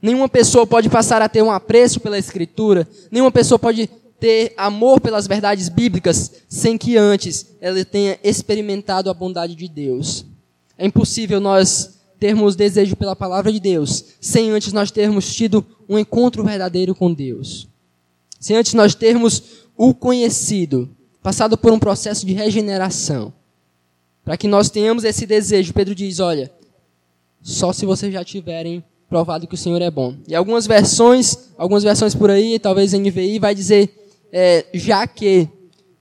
Nenhuma 0.00 0.28
pessoa 0.28 0.66
pode 0.66 0.88
passar 0.88 1.20
a 1.20 1.28
ter 1.28 1.42
um 1.42 1.50
apreço 1.50 2.00
pela 2.00 2.18
Escritura, 2.18 2.86
nenhuma 3.10 3.32
pessoa 3.32 3.58
pode 3.58 3.88
ter 4.20 4.52
amor 4.56 5.00
pelas 5.00 5.26
verdades 5.26 5.68
bíblicas 5.68 6.32
sem 6.48 6.76
que 6.76 6.96
antes 6.96 7.54
ela 7.60 7.84
tenha 7.84 8.18
experimentado 8.22 9.10
a 9.10 9.14
bondade 9.14 9.54
de 9.54 9.68
Deus. 9.68 10.24
É 10.76 10.86
impossível 10.86 11.40
nós 11.40 11.98
termos 12.18 12.56
desejo 12.56 12.96
pela 12.96 13.14
palavra 13.14 13.52
de 13.52 13.60
Deus 13.60 14.04
sem 14.20 14.50
antes 14.50 14.72
nós 14.72 14.90
termos 14.90 15.32
tido 15.34 15.64
um 15.88 15.98
encontro 15.98 16.44
verdadeiro 16.44 16.94
com 16.94 17.12
Deus. 17.12 17.68
Sem 18.40 18.56
antes 18.56 18.74
nós 18.74 18.94
termos 18.94 19.42
o 19.76 19.94
conhecido, 19.94 20.88
passado 21.22 21.56
por 21.56 21.72
um 21.72 21.78
processo 21.78 22.26
de 22.26 22.32
regeneração. 22.32 23.32
Para 24.24 24.36
que 24.36 24.46
nós 24.46 24.70
tenhamos 24.70 25.04
esse 25.04 25.26
desejo, 25.26 25.72
Pedro 25.72 25.94
diz: 25.94 26.20
olha, 26.20 26.52
só 27.40 27.72
se 27.72 27.86
vocês 27.86 28.12
já 28.12 28.24
tiverem 28.24 28.84
provado 29.08 29.46
que 29.46 29.54
o 29.54 29.58
Senhor 29.58 29.80
é 29.80 29.90
bom. 29.90 30.14
E 30.26 30.34
algumas 30.34 30.66
versões, 30.66 31.50
algumas 31.56 31.82
versões 31.82 32.14
por 32.14 32.30
aí, 32.30 32.58
talvez 32.58 32.92
NVI, 32.92 33.38
vai 33.38 33.54
dizer 33.54 33.90
é, 34.32 34.66
já 34.74 35.06
que, 35.06 35.48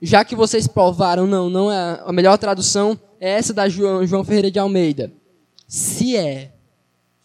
já 0.02 0.26
que 0.26 0.36
vocês 0.36 0.68
provaram, 0.68 1.26
não, 1.26 1.50
não 1.50 1.72
é 1.72 2.02
a 2.06 2.12
melhor 2.12 2.38
tradução 2.38 3.00
é 3.20 3.32
essa 3.32 3.54
da 3.54 3.68
João, 3.68 4.06
João 4.06 4.24
Ferreira 4.24 4.52
de 4.52 4.60
Almeida. 4.60 5.12
Se 5.68 6.16
é, 6.16 6.52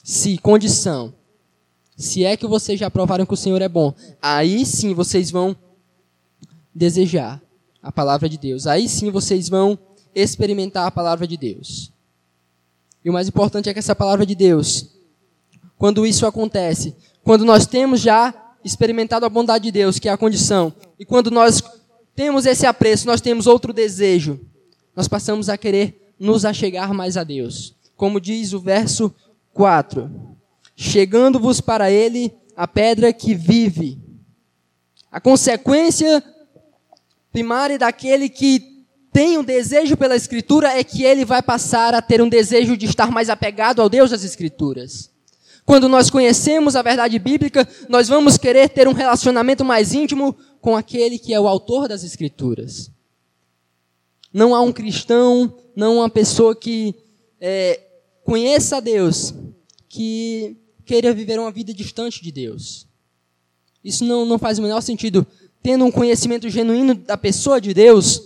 se 0.03 0.39
condição, 0.39 1.15
se 1.97 2.25
é 2.25 2.37
que 2.37 2.47
vocês 2.47 2.79
já 2.79 2.91
provaram 2.91 3.27
que 3.27 3.35
o 3.35 3.37
Senhor 3.37 3.61
é 3.61 3.69
bom, 3.69 3.95
aí 4.21 4.65
sim 4.65 4.95
vocês 4.95 5.31
vão 5.31 5.57
desejar 6.75 7.41
a 7.83 7.93
palavra 7.93 8.29
de 8.29 8.39
Deus. 8.39 8.67
Aí 8.67 8.89
sim 8.89 9.11
vocês 9.11 9.49
vão 9.49 9.79
experimentar 10.15 10.87
a 10.87 10.91
palavra 10.91 11.27
de 11.27 11.37
Deus. 11.37 11.93
E 13.05 13.11
o 13.11 13.13
mais 13.13 13.29
importante 13.29 13.69
é 13.69 13.73
que 13.73 13.79
essa 13.79 13.95
palavra 13.95 14.25
de 14.25 14.35
Deus, 14.35 14.92
quando 15.83 16.07
isso 16.07 16.25
acontece, 16.27 16.95
quando 17.25 17.45
nós 17.45 17.67
temos 17.67 18.01
já 18.01 18.33
experimentado 18.65 19.27
a 19.27 19.29
bondade 19.29 19.65
de 19.65 19.73
Deus, 19.73 19.99
que 19.99 20.09
é 20.09 20.13
a 20.13 20.17
condição, 20.17 20.73
e 20.97 21.05
quando 21.05 21.29
nós 21.29 21.61
temos 22.15 22.47
esse 22.47 22.65
apreço, 22.65 23.05
nós 23.05 23.21
temos 23.21 23.49
outro 23.49 23.73
desejo, 23.73 24.39
nós 24.95 25.09
passamos 25.09 25.49
a 25.49 25.59
querer 25.59 26.15
nos 26.21 26.45
achegar 26.45 26.95
mais 26.95 27.17
a 27.17 27.25
Deus. 27.25 27.75
Como 27.97 28.21
diz 28.21 28.53
o 28.53 28.61
verso 28.61 29.13
4 29.53 30.09
chegando-vos 30.77 31.61
para 31.61 31.91
ele 31.91 32.33
a 32.57 32.69
pedra 32.69 33.13
que 33.13 33.35
vive. 33.35 33.99
A 35.11 35.21
consequência 35.21 36.23
primária 37.33 37.77
daquele 37.77 38.29
que 38.29 38.85
tem 39.13 39.37
um 39.37 39.43
desejo 39.43 39.97
pela 39.97 40.15
Escritura 40.15 40.79
é 40.79 40.85
que 40.85 41.03
ele 41.03 41.25
vai 41.25 41.43
passar 41.43 41.93
a 41.93 42.01
ter 42.01 42.23
um 42.23 42.29
desejo 42.29 42.77
de 42.77 42.87
estar 42.87 43.11
mais 43.11 43.29
apegado 43.29 43.83
ao 43.83 43.89
Deus 43.89 44.11
das 44.11 44.23
Escrituras. 44.23 45.12
Quando 45.65 45.89
nós 45.89 46.11
conhecemos 46.11 46.75
a 46.75 46.83
verdade 46.83 47.19
bíblica, 47.19 47.69
nós 47.89 48.09
vamos 48.09 48.37
querer 48.37 48.69
ter 48.69 48.89
um 48.89 48.93
relacionamento 48.93 49.65
mais 49.65 49.95
íntimo 49.95 50.37
com 50.61 50.77
aquele 50.77 51.19
que 51.19 51.33
é 51.33 51.41
o 51.41 51.49
autor 51.49 51.89
das 51.89 52.03
Escrituras. 52.03 52.91
Não 54.33 54.55
há 54.55 54.61
um 54.61 54.73
cristão, 54.73 55.55
não 55.77 55.97
uma 55.97 56.11
pessoa 56.11 56.57
que 56.57 56.95
é, 57.41 57.81
conheça 58.25 58.79
a 58.79 58.81
Deus, 58.81 59.35
que 59.89 60.57
queira 60.85 61.13
viver 61.13 61.39
uma 61.39 61.51
vida 61.51 61.73
distante 61.73 62.23
de 62.23 62.33
Deus. 62.33 62.87
Isso 63.85 64.05
não, 64.05 64.25
não 64.25 64.39
faz 64.39 64.59
o 64.59 64.63
menor 64.63 64.81
sentido. 64.81 65.27
Tendo 65.63 65.85
um 65.85 65.91
conhecimento 65.91 66.49
genuíno 66.49 66.95
da 66.95 67.17
pessoa 67.17 67.61
de 67.61 67.73
Deus, 67.73 68.23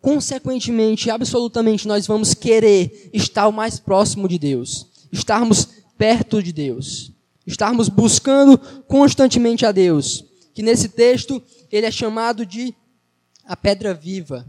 consequentemente, 0.00 1.10
absolutamente, 1.10 1.88
nós 1.88 2.06
vamos 2.06 2.34
querer 2.34 3.10
estar 3.12 3.48
o 3.48 3.52
mais 3.52 3.80
próximo 3.80 4.28
de 4.28 4.38
Deus, 4.38 4.86
estarmos 5.10 5.68
perto 5.98 6.40
de 6.40 6.52
Deus, 6.52 7.12
estarmos 7.44 7.88
buscando 7.88 8.56
constantemente 8.86 9.66
a 9.66 9.72
Deus. 9.72 10.24
Que 10.54 10.62
nesse 10.62 10.88
texto 10.88 11.42
ele 11.70 11.86
é 11.86 11.90
chamado 11.90 12.46
de 12.46 12.74
a 13.44 13.56
pedra 13.56 13.92
viva. 13.92 14.46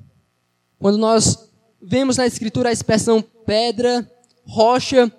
Quando 0.77 0.97
nós 0.97 1.49
vemos 1.81 2.17
na 2.17 2.27
Escritura 2.27 2.69
a 2.69 2.73
expressão 2.73 3.21
pedra, 3.21 4.09
rocha, 4.45 5.11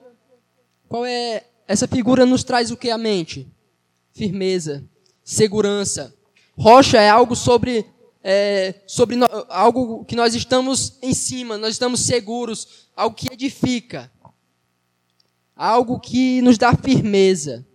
qual 0.88 1.04
é 1.04 1.44
essa 1.66 1.86
figura 1.86 2.26
nos 2.26 2.44
traz 2.44 2.70
o 2.70 2.76
que 2.76 2.90
à 2.90 2.98
mente? 2.98 3.46
Firmeza, 4.12 4.84
segurança. 5.24 6.14
Rocha 6.56 6.98
é 6.98 7.08
algo 7.08 7.34
sobre, 7.34 7.86
é, 8.22 8.74
sobre 8.86 9.16
no, 9.16 9.26
algo 9.48 10.04
que 10.04 10.16
nós 10.16 10.34
estamos 10.34 10.98
em 11.00 11.14
cima, 11.14 11.56
nós 11.56 11.72
estamos 11.72 12.00
seguros, 12.00 12.88
algo 12.96 13.16
que 13.16 13.32
edifica, 13.32 14.10
algo 15.60 16.00
que 16.00 16.40
nos 16.42 16.56
dá 16.56 16.74
firmeza. 16.74 17.66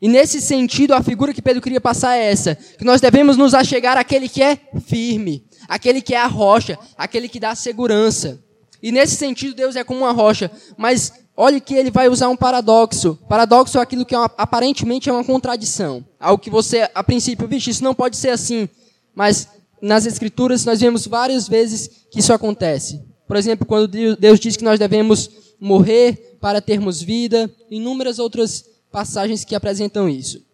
E 0.00 0.08
nesse 0.08 0.40
sentido, 0.40 0.94
a 0.94 1.02
figura 1.02 1.34
que 1.34 1.42
Pedro 1.42 1.62
queria 1.62 1.80
passar 1.80 2.16
é 2.16 2.30
essa: 2.30 2.54
que 2.54 2.84
nós 2.84 3.00
devemos 3.00 3.36
nos 3.36 3.54
achegar 3.54 3.98
àquele 3.98 4.28
que 4.28 4.42
é 4.42 4.58
firme, 4.86 5.44
aquele 5.68 6.00
que 6.00 6.14
é 6.14 6.18
a 6.18 6.26
rocha, 6.26 6.78
aquele 6.96 7.28
que 7.28 7.40
dá 7.40 7.54
segurança. 7.54 8.42
E 8.82 8.92
nesse 8.92 9.16
sentido, 9.16 9.54
Deus 9.54 9.76
é 9.76 9.84
como 9.84 10.00
uma 10.00 10.12
rocha, 10.12 10.50
mas 10.76 11.12
Olhe 11.38 11.60
que 11.60 11.74
ele 11.74 11.90
vai 11.90 12.08
usar 12.08 12.30
um 12.30 12.36
paradoxo. 12.36 13.18
Paradoxo 13.28 13.76
é 13.76 13.82
aquilo 13.82 14.06
que 14.06 14.14
é 14.14 14.18
uma, 14.18 14.30
aparentemente 14.38 15.10
é 15.10 15.12
uma 15.12 15.22
contradição. 15.22 16.02
Algo 16.18 16.42
que 16.42 16.48
você, 16.48 16.88
a 16.94 17.04
princípio, 17.04 17.46
vixe, 17.46 17.68
isso 17.68 17.84
não 17.84 17.94
pode 17.94 18.16
ser 18.16 18.30
assim. 18.30 18.66
Mas 19.14 19.46
nas 19.82 20.06
Escrituras 20.06 20.64
nós 20.64 20.80
vemos 20.80 21.06
várias 21.06 21.46
vezes 21.46 21.90
que 22.10 22.20
isso 22.20 22.32
acontece. 22.32 23.02
Por 23.28 23.36
exemplo, 23.36 23.66
quando 23.66 24.16
Deus 24.16 24.40
diz 24.40 24.56
que 24.56 24.64
nós 24.64 24.78
devemos 24.78 25.28
morrer 25.60 26.36
para 26.40 26.60
termos 26.60 27.02
vida, 27.02 27.50
inúmeras 27.70 28.18
outras 28.18 28.64
passagens 28.90 29.44
que 29.44 29.54
apresentam 29.54 30.08
isso. 30.08 30.44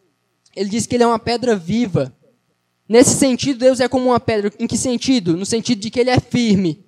Ele 0.54 0.68
diz 0.68 0.86
que 0.86 0.94
ele 0.94 1.04
é 1.04 1.06
uma 1.06 1.18
pedra 1.18 1.56
viva. 1.56 2.14
Nesse 2.88 3.16
sentido, 3.16 3.60
Deus 3.60 3.80
é 3.80 3.88
como 3.88 4.06
uma 4.06 4.20
pedra. 4.20 4.52
Em 4.58 4.66
que 4.66 4.76
sentido? 4.76 5.36
No 5.36 5.46
sentido 5.46 5.80
de 5.80 5.90
que 5.90 6.00
ele 6.00 6.10
é 6.10 6.20
firme. 6.20 6.84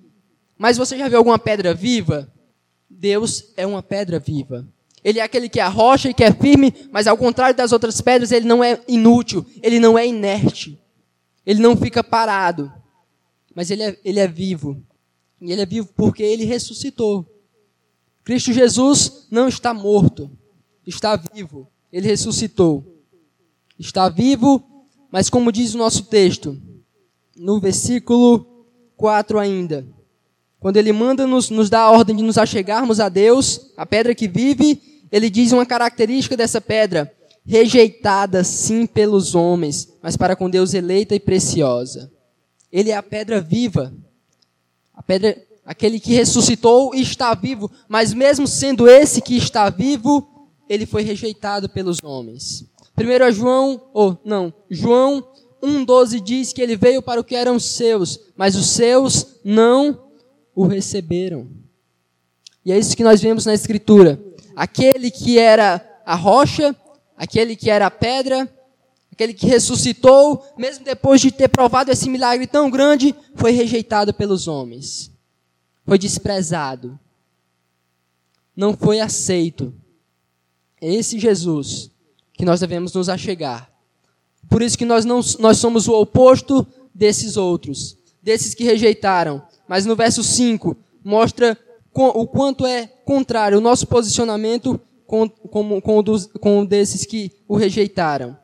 Mas 0.59 0.76
você 0.76 0.97
já 0.99 1.09
viu 1.09 1.18
alguma 1.18 1.38
pedra 1.38 1.75
viva? 1.75 2.33
Deus 2.88 3.52
é 3.56 3.66
uma 3.66 3.83
pedra 3.83 4.18
viva. 4.18 4.66
Ele 5.02 5.18
é 5.18 5.23
aquele 5.23 5.49
que 5.49 5.61
é 5.61 5.66
rocha 5.66 6.09
e 6.09 6.14
que 6.14 6.25
é 6.25 6.33
firme, 6.33 6.73
mas 6.90 7.06
ao 7.06 7.16
contrário 7.16 7.54
das 7.54 7.73
outras 7.73 8.00
pedras, 8.00 8.33
ele 8.33 8.47
não 8.47 8.64
é 8.64 8.80
inútil, 8.88 9.44
ele 9.62 9.78
não 9.78 9.99
é 9.99 10.06
inerte. 10.06 10.78
Ele 11.44 11.61
não 11.61 11.76
fica 11.76 12.02
parado, 12.02 12.73
mas 13.54 13.71
ele 13.71 13.83
é, 13.83 13.99
ele 14.02 14.18
é 14.18 14.26
vivo. 14.26 14.83
E 15.40 15.52
ele 15.52 15.61
é 15.61 15.66
vivo 15.66 15.90
porque 15.94 16.23
ele 16.23 16.44
ressuscitou. 16.44 17.26
Cristo 18.25 18.52
Jesus 18.52 19.26
não 19.31 19.49
está 19.49 19.75
morto, 19.75 20.31
está 20.87 21.14
vivo. 21.14 21.69
Ele 21.93 22.09
ressuscitou. 22.09 22.85
Está 23.78 24.09
vivo, 24.09 24.64
mas 25.11 25.28
como 25.28 25.52
diz 25.52 25.75
o 25.75 25.78
nosso 25.78 26.04
texto, 26.04 26.61
no 27.37 27.61
versículo 27.61 28.66
4 28.97 29.38
ainda, 29.38 29.87
quando 30.59 30.76
ele 30.78 30.93
manda 30.93 31.26
nos, 31.26 31.50
nos 31.50 31.69
dar 31.69 31.83
a 31.83 31.90
ordem 31.90 32.16
de 32.16 32.23
nos 32.23 32.38
achegarmos 32.38 32.99
a 32.99 33.09
Deus, 33.09 33.73
a 33.76 33.85
pedra 33.85 34.14
que 34.14 34.26
vive, 34.26 34.81
ele 35.12 35.28
diz 35.28 35.52
uma 35.52 35.66
característica 35.66 36.37
dessa 36.37 36.61
pedra: 36.61 37.12
rejeitada 37.45 38.43
sim 38.43 38.87
pelos 38.87 39.35
homens, 39.35 39.93
mas 40.00 40.16
para 40.16 40.35
com 40.35 40.49
Deus 40.49 40.73
eleita 40.73 41.14
e 41.14 41.21
preciosa. 41.21 42.11
Ele 42.73 42.90
é 42.90 42.97
a 42.97 43.02
pedra 43.02 43.40
viva, 43.40 43.93
a 44.95 45.02
pedra, 45.02 45.37
aquele 45.64 45.99
que 45.99 46.12
ressuscitou 46.12 46.94
e 46.94 47.00
está 47.00 47.35
vivo, 47.35 47.71
mas 47.88 48.12
mesmo 48.12 48.47
sendo 48.47 48.88
esse 48.88 49.21
que 49.21 49.37
está 49.37 49.71
vivo, 49.71 50.49
ele 50.68 50.87
foi 50.87 51.02
rejeitado 51.02 51.68
pelos 51.68 52.02
homens. 52.02 52.64
Primeiro 52.94 53.30
João, 53.33 53.80
ou 53.92 54.18
não, 54.25 54.52
João 54.71 55.26
1,12 55.62 56.21
diz 56.21 56.52
que 56.52 56.61
ele 56.61 56.76
veio 56.76 57.02
para 57.02 57.21
o 57.21 57.25
que 57.25 57.35
eram 57.35 57.59
seus, 57.59 58.21
mas 58.37 58.54
os 58.54 58.66
seus 58.66 59.38
não 59.42 59.99
o 60.54 60.66
receberam. 60.66 61.49
E 62.64 62.73
é 62.73 62.78
isso 62.78 62.97
que 62.97 63.04
nós 63.04 63.21
vemos 63.21 63.44
na 63.44 63.54
Escritura. 63.54 64.23
Aquele 64.54 65.11
que 65.11 65.38
era 65.38 65.85
a 66.06 66.14
rocha, 66.14 66.75
aquele 67.16 67.56
que 67.56 67.71
era 67.71 67.87
a 67.87 67.90
pedra, 67.90 68.49
aquele 69.11 69.35
que 69.35 69.47
ressuscitou, 69.47 70.44
mesmo 70.56 70.85
depois 70.85 71.21
de 71.21 71.30
ter 71.30 71.49
provado 71.49 71.90
esse 71.90 72.09
milagre 72.09 72.47
tão 72.47 72.71
grande, 72.71 73.14
foi 73.35 73.50
rejeitado 73.52 74.14
pelos 74.14 74.47
homens. 74.47 75.13
Foi 75.87 75.99
desprezado. 75.99 76.99
Não 78.57 78.76
foi 78.76 79.00
aceito. 79.00 79.75
É 80.81 80.93
esse 80.93 81.19
Jesus 81.19 81.91
que 82.33 82.45
nós 82.45 82.61
devemos 82.61 82.93
nos 82.93 83.09
achegar. 83.09 83.71
Por 84.49 84.62
isso 84.62 84.76
que 84.76 84.85
nós, 84.85 85.05
não, 85.05 85.21
nós 85.38 85.59
somos 85.59 85.88
o 85.88 85.95
oposto 85.95 86.67
desses 86.95 87.37
outros, 87.37 87.97
desses 88.23 88.55
que 88.55 88.64
rejeitaram. 88.64 89.43
Mas 89.69 89.87
no 89.87 89.97
verso 89.97 90.23
5 90.23 90.76
mostra 91.03 91.59
o 91.93 92.26
quanto 92.26 92.67
é 92.67 92.87
contrário 92.87 93.59
o 93.59 93.61
nosso 93.61 93.87
posicionamento 93.87 94.81
com, 95.07 95.29
com, 95.29 95.81
com, 95.81 96.03
dos, 96.03 96.26
com 96.41 96.64
desses 96.64 97.05
que 97.05 97.31
o 97.47 97.57
rejeitaram. 97.57 98.37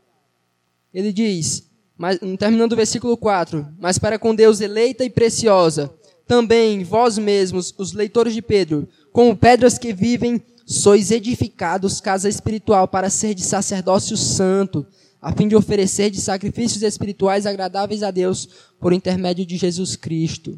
Ele 0.92 1.12
diz, 1.12 1.68
mas, 1.96 2.18
terminando 2.38 2.72
o 2.72 2.76
versículo 2.76 3.16
4: 3.16 3.74
Mas 3.78 3.98
para 3.98 4.18
com 4.18 4.34
Deus 4.34 4.60
eleita 4.60 5.04
e 5.04 5.10
preciosa, 5.10 5.92
também 6.30 6.84
vós 6.84 7.18
mesmos, 7.18 7.74
os 7.76 7.92
leitores 7.92 8.32
de 8.32 8.40
Pedro, 8.40 8.88
como 9.10 9.36
pedras 9.36 9.76
que 9.76 9.92
vivem, 9.92 10.40
sois 10.64 11.10
edificados 11.10 12.00
casa 12.00 12.28
espiritual 12.28 12.86
para 12.86 13.10
ser 13.10 13.34
de 13.34 13.42
sacerdócio 13.42 14.16
santo, 14.16 14.86
a 15.20 15.32
fim 15.32 15.48
de 15.48 15.56
oferecer 15.56 16.08
de 16.08 16.20
sacrifícios 16.20 16.84
espirituais 16.84 17.46
agradáveis 17.46 18.04
a 18.04 18.12
Deus 18.12 18.48
por 18.78 18.92
intermédio 18.92 19.44
de 19.44 19.56
Jesus 19.56 19.96
Cristo. 19.96 20.56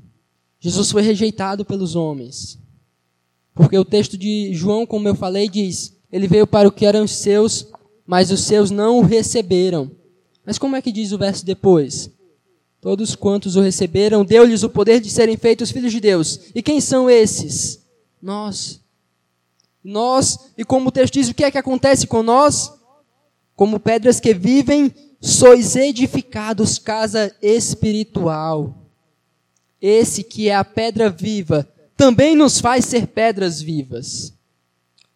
Jesus 0.61 0.91
foi 0.91 1.01
rejeitado 1.01 1.65
pelos 1.65 1.97
homens. 1.97 2.59
Porque 3.55 3.79
o 3.79 3.85
texto 3.85 4.19
de 4.19 4.53
João, 4.53 4.85
como 4.85 5.09
eu 5.09 5.15
falei, 5.15 5.49
diz: 5.49 5.97
Ele 6.13 6.29
veio 6.29 6.47
para 6.47 6.69
o 6.69 6.73
que 6.73 6.85
eram 6.85 7.07
seus, 7.07 7.67
mas 8.07 8.31
os 8.31 8.41
seus 8.41 8.71
não 8.71 8.99
o 8.99 9.03
receberam. 9.03 9.91
Mas 10.45 10.59
como 10.59 10.77
é 10.77 10.83
que 10.83 10.93
diz 10.93 11.13
o 11.13 11.19
verso 11.19 11.47
depois? 11.47 12.11
Todos 12.83 13.15
quantos 13.15 13.55
o 13.55 13.61
receberam, 13.61 14.25
deu-lhes 14.25 14.65
o 14.65 14.69
poder 14.69 15.01
de 15.01 15.09
serem 15.09 15.37
feitos 15.37 15.71
filhos 15.71 15.93
de 15.93 16.01
Deus. 16.01 16.41
E 16.53 16.61
quem 16.61 16.81
são 16.81 17.09
esses? 17.09 17.81
Nós. 18.21 18.81
Nós, 19.85 20.51
e 20.59 20.65
como 20.65 20.89
o 20.89 20.93
texto 20.93 21.15
diz, 21.15 21.29
o 21.29 21.35
que 21.35 21.45
é 21.45 21.51
que 21.53 21.57
acontece 21.57 22.09
com 22.09 22.25
nós? 22.25 22.73
Como 23.55 23.79
pedras 23.79 24.19
que 24.19 24.35
vivem, 24.35 24.93
sois 25.21 25.77
edificados 25.77 26.77
casa 26.77 27.33
espiritual. 27.41 28.75
Esse 29.81 30.25
que 30.25 30.49
é 30.49 30.57
a 30.57 30.65
pedra 30.65 31.09
viva, 31.09 31.69
também 31.97 32.35
nos 32.35 32.59
faz 32.59 32.85
ser 32.85 33.07
pedras 33.07 33.63
vivas. 33.63 34.35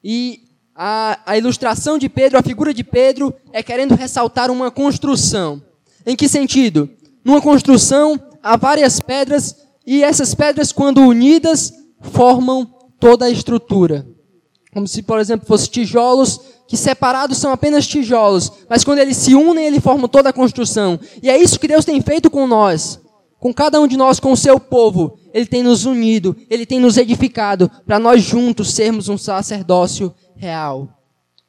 E 0.05 0.45
a, 0.73 1.19
a 1.27 1.37
ilustração 1.37 1.99
de 1.99 2.09
Pedro, 2.09 2.39
a 2.39 2.43
figura 2.45 2.73
de 2.73 2.85
Pedro, 2.85 3.35
é 3.53 3.61
querendo 3.61 3.97
ressaltar 3.97 4.53
uma 4.53 4.71
construção. 4.71 5.61
Em 6.07 6.15
que 6.15 6.29
sentido? 6.29 6.89
Numa 7.27 7.43
construção, 7.43 8.21
há 8.41 8.57
várias 8.57 9.01
pedras, 9.01 9.57
e 9.85 10.05
essas 10.05 10.33
pedras, 10.33 10.71
quando 10.71 11.03
unidas, 11.03 11.73
formam 12.01 12.65
toda 13.01 13.25
a 13.25 13.31
estrutura. 13.31 14.07
Como 14.73 14.87
se, 14.87 15.03
por 15.03 15.19
exemplo, 15.19 15.45
fossem 15.45 15.73
tijolos 15.73 16.41
que 16.69 16.77
separados 16.77 17.39
são 17.39 17.51
apenas 17.51 17.85
tijolos, 17.85 18.53
mas 18.71 18.85
quando 18.85 19.01
eles 19.01 19.17
se 19.17 19.35
unem, 19.35 19.67
eles 19.67 19.83
formam 19.83 20.07
toda 20.07 20.29
a 20.29 20.33
construção. 20.33 21.01
E 21.21 21.29
é 21.29 21.37
isso 21.37 21.59
que 21.59 21.67
Deus 21.67 21.85
tem 21.85 22.01
feito 22.01 22.31
com 22.31 22.47
nós, 22.47 23.01
com 23.41 23.53
cada 23.53 23.81
um 23.81 23.89
de 23.89 23.97
nós, 23.97 24.21
com 24.21 24.31
o 24.31 24.37
seu 24.37 24.61
povo. 24.61 25.19
Ele 25.35 25.47
tem 25.47 25.65
nos 25.65 25.85
unido, 25.85 26.37
ele 26.49 26.65
tem 26.65 26.79
nos 26.79 26.97
edificado, 26.97 27.69
para 27.85 27.99
nós 27.99 28.23
juntos 28.23 28.73
sermos 28.73 29.09
um 29.09 29.19
sacerdócio 29.19 30.15
real. 30.37 30.97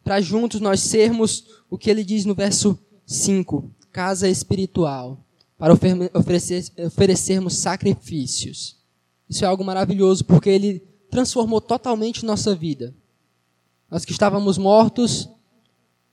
Para 0.04 0.20
juntos 0.22 0.60
nós 0.60 0.80
sermos 0.80 1.46
o 1.70 1.78
que 1.78 1.88
ele 1.88 2.04
diz 2.04 2.26
no 2.26 2.34
verso 2.34 2.80
5, 3.06 3.70
casa 3.92 4.28
espiritual, 4.28 5.20
para 5.58 5.74
oferecer, 6.14 6.72
oferecermos 6.86 7.56
sacrifícios. 7.56 8.78
Isso 9.30 9.44
é 9.44 9.48
algo 9.48 9.64
maravilhoso, 9.64 10.24
porque 10.26 10.50
ele 10.50 10.84
transformou 11.10 11.60
totalmente 11.60 12.26
nossa 12.26 12.54
vida 12.56 12.94
nós 13.90 14.04
que 14.04 14.12
estávamos 14.12 14.58
mortos, 14.58 15.30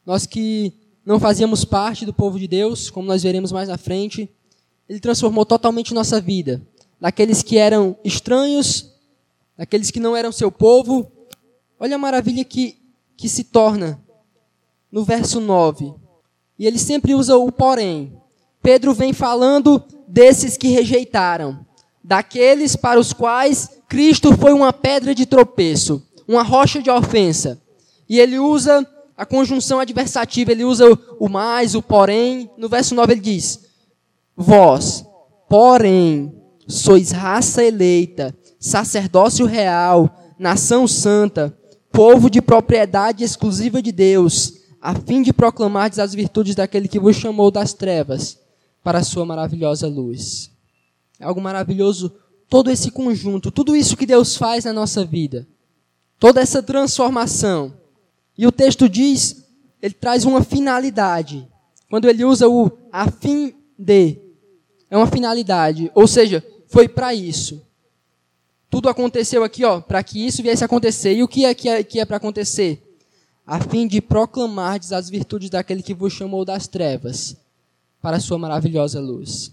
nós 0.07 0.27
que 0.27 0.73
não 1.05 1.19
fazíamos 1.19 1.65
parte 1.65 2.07
do 2.07 2.15
povo 2.15 2.39
de 2.39 2.47
Deus, 2.47 2.89
como 2.89 3.07
nós 3.07 3.23
veremos 3.23 3.51
mais 3.51 3.69
na 3.69 3.77
frente, 3.77 4.31
ele 4.89 5.01
transformou 5.01 5.45
totalmente 5.45 5.93
nossa 5.93 6.21
vida. 6.21 6.63
Daqueles 7.01 7.43
que 7.43 7.59
eram 7.59 7.97
estranhos, 8.05 8.93
daqueles 9.57 9.91
que 9.91 9.99
não 9.99 10.17
eram 10.17 10.31
seu 10.31 10.53
povo. 10.53 11.11
Olha 11.79 11.97
a 11.97 11.99
maravilha 11.99 12.45
que, 12.45 12.79
que 13.17 13.29
se 13.29 13.45
torna 13.45 14.01
no 14.91 15.05
verso 15.05 15.41
9. 15.41 15.93
E 16.59 16.67
ele 16.67 16.79
sempre 16.79 17.15
usa 17.15 17.37
o 17.37 17.51
porém. 17.51 18.17
Pedro 18.65 18.95
vem 18.95 19.13
falando 19.13 19.85
desses 20.09 20.57
que 20.57 20.69
rejeitaram, 20.69 21.67
daqueles 22.03 22.75
para 22.75 22.99
os 22.99 23.13
quais 23.13 23.69
Cristo 23.87 24.35
foi 24.39 24.55
uma 24.55 24.73
pedra 24.73 25.15
de 25.15 25.27
tropeço, 25.27 26.03
uma 26.27 26.43
rocha 26.43 26.81
de 26.81 26.89
ofensa. 26.89 27.61
E 28.09 28.19
ele 28.19 28.39
usa 28.39 28.89
a 29.19 29.27
conjunção 29.27 29.81
adversativa, 29.81 30.51
ele 30.51 30.65
usa 30.65 30.99
o, 31.21 31.29
mais, 31.29 31.75
o 31.75 31.83
porém. 31.83 32.51
No 32.57 32.67
verso 32.67 32.95
9 32.95 33.13
ele 33.13 33.21
diz: 33.21 33.61
Vós, 34.35 35.05
porém, 35.47 36.35
sois 36.67 37.11
raça 37.11 37.63
eleita, 37.63 38.35
sacerdócio 38.59 39.45
real, 39.45 40.09
nação 40.39 40.89
santa, 40.89 41.55
povo 41.93 42.31
de 42.31 42.41
propriedade 42.41 43.25
exclusiva 43.25 43.83
de 43.83 43.93
Deus, 43.93 44.55
a 44.81 44.95
fim 44.95 45.21
de 45.21 45.35
proclamar 45.35 45.91
as 46.01 46.15
virtudes 46.15 46.55
daquele 46.55 46.89
que 46.89 46.99
vos 46.99 47.15
chamou 47.15 47.51
das 47.51 47.75
trevas 47.75 48.43
para 48.85 48.99
a 48.99 49.03
sua 49.03 49.25
maravilhosa 49.25 49.89
luz. 49.89 50.51
É 51.19 51.25
algo 51.25 51.41
maravilhoso 51.41 52.15
todo 52.51 52.71
esse 52.71 52.91
conjunto, 52.91 53.51
tudo 53.51 53.75
isso 53.75 53.97
que 53.97 54.05
Deus 54.05 54.37
faz 54.37 54.67
na 54.67 54.73
nossa 54.73 55.05
vida. 55.05 55.49
Toda 56.21 56.43
essa 56.43 56.63
transformação 56.63 57.73
e 58.37 58.47
o 58.47 58.53
texto 58.53 58.89
diz, 58.89 59.47
ele 59.81 59.95
traz 59.95 60.25
uma 60.25 60.45
finalidade. 60.45 61.49
Quando 61.89 62.09
ele 62.09 62.25
usa 62.25 62.47
o 62.47 62.71
a 62.93 63.11
fim 63.11 63.55
de, 63.79 64.19
é 64.91 64.97
uma 64.97 65.07
finalidade, 65.07 65.91
ou 65.95 66.07
seja, 66.07 66.45
foi 66.67 66.87
para 66.87 67.15
isso. 67.15 67.67
Tudo 68.69 68.89
aconteceu 68.89 69.45
aqui, 69.45 69.65
ó, 69.65 69.81
para 69.81 70.03
que 70.03 70.25
isso 70.25 70.43
viesse 70.43 70.63
a 70.63 70.67
acontecer. 70.67 71.15
E 71.15 71.23
o 71.23 71.29
que 71.29 71.45
é 71.45 71.55
que 71.55 71.69
é, 71.69 71.83
que 71.83 72.01
é 72.01 72.05
para 72.05 72.17
acontecer? 72.17 72.83
A 73.47 73.61
fim 73.61 73.87
de 73.87 74.01
proclamar 74.01 74.81
as 74.93 75.09
virtudes 75.09 75.49
daquele 75.49 75.83
que 75.83 75.95
vos 75.95 76.13
chamou 76.13 76.45
das 76.45 76.67
trevas 76.67 77.37
para 78.05 78.19
a 78.19 78.21
sua 78.21 78.37
maravilhosa 78.37 79.01
luz. 79.01 79.51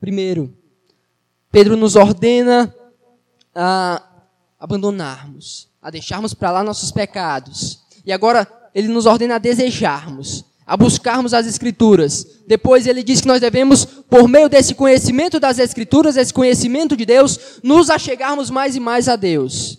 Primeiro, 0.00 0.50
Pedro 1.52 1.76
nos 1.76 1.94
ordena 1.94 2.74
a 3.54 4.02
abandonarmos, 4.58 5.68
a 5.82 5.90
deixarmos 5.90 6.32
para 6.32 6.52
lá 6.52 6.64
nossos 6.64 6.90
pecados 6.90 7.82
e 8.02 8.12
agora 8.12 8.50
ele 8.74 8.88
nos 8.88 9.04
ordena 9.04 9.34
a 9.34 9.38
desejarmos, 9.38 10.42
a 10.66 10.74
buscarmos 10.74 11.34
as 11.34 11.46
Escrituras. 11.46 12.26
Depois 12.46 12.86
ele 12.86 13.02
diz 13.02 13.20
que 13.20 13.28
nós 13.28 13.42
devemos, 13.42 13.84
por 13.84 14.26
meio 14.26 14.48
desse 14.48 14.74
conhecimento 14.74 15.38
das 15.38 15.58
Escrituras, 15.58 16.16
esse 16.16 16.32
conhecimento 16.32 16.96
de 16.96 17.04
Deus, 17.04 17.60
nos 17.62 17.90
achegarmos 17.90 18.48
mais 18.48 18.74
e 18.74 18.80
mais 18.80 19.06
a 19.06 19.16
Deus. 19.16 19.78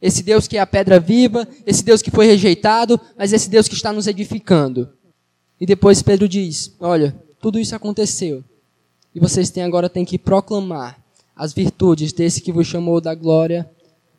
Esse 0.00 0.22
Deus 0.22 0.48
que 0.48 0.56
é 0.56 0.60
a 0.60 0.66
pedra 0.66 0.98
viva, 0.98 1.46
esse 1.66 1.84
Deus 1.84 2.00
que 2.00 2.10
foi 2.10 2.24
rejeitado, 2.24 2.98
mas 3.14 3.34
esse 3.34 3.50
Deus 3.50 3.68
que 3.68 3.74
está 3.74 3.92
nos 3.92 4.06
edificando. 4.06 4.96
E 5.60 5.66
depois 5.66 6.02
Pedro 6.02 6.28
diz: 6.28 6.74
Olha, 6.78 7.14
tudo 7.40 7.58
isso 7.58 7.74
aconteceu. 7.74 8.44
E 9.14 9.20
vocês 9.20 9.50
têm 9.50 9.62
agora 9.62 9.88
têm 9.88 10.04
que 10.04 10.18
proclamar 10.18 10.98
as 11.34 11.52
virtudes 11.52 12.12
desse 12.12 12.40
que 12.40 12.52
vos 12.52 12.66
chamou 12.66 13.00
da 13.00 13.14
glória, 13.14 13.68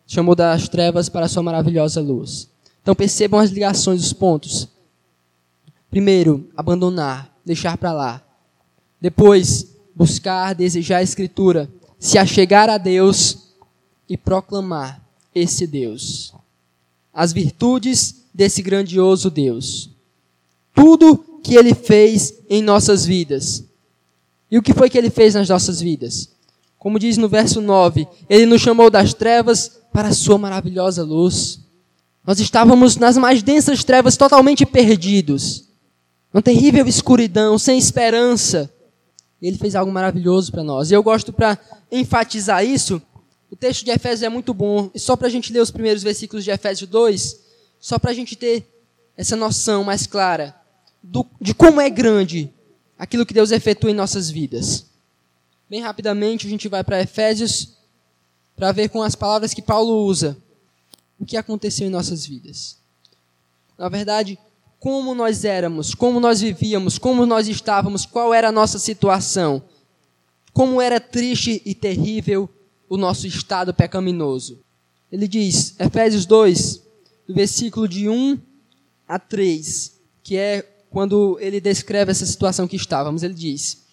chamou 0.08 0.36
das 0.36 0.68
trevas 0.68 1.10
para 1.10 1.26
a 1.26 1.30
sua 1.30 1.44
maravilhosa 1.44 2.02
luz. 2.02 2.50
Então 2.82 2.96
percebam 2.96 3.40
as 3.40 3.52
ligações, 3.52 4.04
os 4.04 4.14
pontos. 4.14 4.68
Primeiro, 5.90 6.50
abandonar, 6.56 7.34
deixar 7.46 7.78
para 7.78 7.92
lá. 7.92 8.24
Depois, 9.02 9.76
buscar, 9.96 10.54
desejar 10.54 10.98
a 10.98 11.04
Escritura, 11.04 11.70
se 11.98 12.18
achegar 12.18 12.70
a 12.70 12.78
Deus 12.78 13.50
e 14.08 14.18
proclamar 14.18 15.02
esse 15.34 15.68
Deus. 15.68 16.34
As 17.14 17.34
virtudes 17.34 18.24
desse 18.34 18.62
grandioso 18.62 19.30
Deus. 19.30 19.90
Tudo 20.74 21.26
que 21.44 21.56
ele 21.56 21.74
fez 21.74 22.34
em 22.50 22.62
nossas 22.62 23.06
vidas. 23.06 23.64
E 24.52 24.58
o 24.58 24.64
que 24.64 24.74
foi 24.74 24.90
que 24.90 24.98
ele 24.98 25.10
fez 25.10 25.36
nas 25.36 25.50
nossas 25.50 25.80
vidas? 25.80 26.30
Como 26.78 26.98
diz 26.98 27.18
no 27.18 27.28
verso 27.28 27.62
9, 27.62 28.08
ele 28.30 28.46
nos 28.46 28.62
chamou 28.62 28.90
das 28.90 29.14
trevas 29.14 29.80
para 29.92 30.10
a 30.10 30.14
sua 30.14 30.38
maravilhosa 30.38 31.04
luz. 31.04 31.60
Nós 32.26 32.40
estávamos 32.40 32.96
nas 32.96 33.18
mais 33.18 33.44
densas 33.44 33.84
trevas, 33.84 34.16
totalmente 34.16 34.66
perdidos. 34.66 35.66
Uma 36.34 36.42
terrível 36.42 36.86
escuridão, 36.88 37.58
sem 37.58 37.78
esperança. 37.78 38.72
Ele 39.42 39.58
fez 39.58 39.76
algo 39.76 39.92
maravilhoso 39.92 40.52
para 40.52 40.64
nós. 40.64 40.90
E 40.90 40.94
eu 40.94 41.04
gosto 41.04 41.34
para 41.34 41.58
enfatizar 41.92 42.64
isso. 42.64 43.02
O 43.52 43.56
texto 43.56 43.84
de 43.84 43.92
Efésios 43.92 44.24
é 44.24 44.30
muito 44.30 44.54
bom. 44.54 44.90
E 44.94 45.00
só 45.00 45.16
para 45.16 45.28
a 45.28 45.32
gente 45.32 45.52
ler 45.52 45.62
os 45.62 45.72
primeiros 45.72 46.04
versículos 46.04 46.44
de 46.44 46.52
Efésios 46.52 46.90
2, 46.90 47.40
só 47.80 47.98
para 47.98 48.12
a 48.12 48.14
gente 48.14 48.36
ter 48.36 48.66
essa 49.18 49.36
noção 49.36 49.84
mais 49.84 50.06
clara 50.06 50.56
do, 51.02 51.26
de 51.40 51.54
como 51.54 51.82
é 51.82 51.90
grande 51.90 52.54
aquilo 52.98 53.26
que 53.26 53.34
Deus 53.34 53.52
efetua 53.52 53.92
em 53.92 53.96
nossas 53.96 54.30
vidas. 54.30 54.86
Bem 55.70 55.82
rapidamente, 55.82 56.48
a 56.48 56.50
gente 56.50 56.68
vai 56.68 56.84
para 56.84 57.02
Efésios 57.02 57.78
para 58.56 58.72
ver 58.72 58.90
com 58.90 59.02
as 59.02 59.16
palavras 59.16 59.54
que 59.54 59.62
Paulo 59.62 60.06
usa 60.06 60.38
o 61.20 61.26
que 61.26 61.38
aconteceu 61.38 61.88
em 61.88 61.92
nossas 61.92 62.26
vidas. 62.26 62.78
Na 63.78 63.88
verdade, 63.88 64.38
como 64.80 65.14
nós 65.14 65.46
éramos, 65.46 65.94
como 65.94 66.20
nós 66.20 66.42
vivíamos, 66.42 66.98
como 66.98 67.26
nós 67.26 67.48
estávamos, 67.48 68.06
qual 68.06 68.34
era 68.34 68.50
a 68.50 68.52
nossa 68.52 68.80
situação, 68.80 69.62
como 70.54 70.82
era 70.82 71.00
triste 71.00 71.62
e 71.66 71.76
terrível 71.76 72.50
o 72.90 72.98
nosso 72.98 73.28
estado 73.28 73.74
pecaminoso. 73.74 74.60
Ele 75.12 75.28
diz, 75.28 75.76
Efésios 75.80 76.26
2, 76.26 76.82
do 77.28 77.34
versículo 77.34 77.88
de 77.88 78.10
1 78.10 78.40
a 79.08 79.20
3, 79.20 80.00
que 80.24 80.36
é 80.38 80.68
quando 80.90 81.38
ele 81.40 81.62
descreve 81.62 82.12
essa 82.12 82.26
situação 82.26 82.68
que 82.68 82.76
estávamos. 82.76 83.24
Ele 83.24 83.34
diz: 83.34 83.84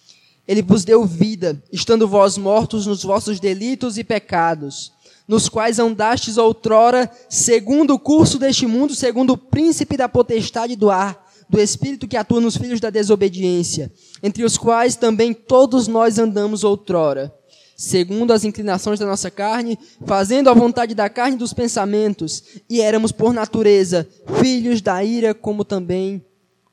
Ele 0.47 0.61
vos 0.61 0.83
deu 0.83 1.05
vida, 1.05 1.61
estando 1.71 2.07
vós 2.07 2.37
mortos 2.37 2.85
nos 2.85 3.03
vossos 3.03 3.39
delitos 3.39 3.97
e 3.97 4.03
pecados 4.03 4.95
nos 5.27 5.49
quais 5.49 5.77
andastes 5.77 6.37
outrora, 6.37 7.11
segundo 7.29 7.93
o 7.93 7.99
curso 7.99 8.39
deste 8.39 8.65
mundo, 8.65 8.95
segundo 8.95 9.33
o 9.33 9.37
príncipe 9.37 9.97
da 9.97 10.07
potestade 10.07 10.75
do 10.75 10.89
ar, 10.89 11.27
do 11.49 11.59
espírito 11.59 12.07
que 12.07 12.17
atua 12.17 12.39
nos 12.39 12.55
filhos 12.55 12.79
da 12.79 12.89
desobediência, 12.89 13.91
entre 14.23 14.43
os 14.43 14.57
quais 14.57 14.95
também 14.95 15.33
todos 15.33 15.87
nós 15.87 16.17
andamos 16.17 16.63
outrora, 16.63 17.33
segundo 17.75 18.31
as 18.31 18.43
inclinações 18.43 18.99
da 18.99 19.05
nossa 19.05 19.29
carne, 19.29 19.77
fazendo 20.05 20.49
a 20.49 20.53
vontade 20.53 20.95
da 20.95 21.09
carne 21.09 21.35
dos 21.35 21.53
pensamentos, 21.53 22.43
e 22.69 22.81
éramos 22.81 23.11
por 23.11 23.33
natureza 23.33 24.07
filhos 24.41 24.81
da 24.81 25.03
ira, 25.03 25.33
como 25.33 25.63
também 25.65 26.23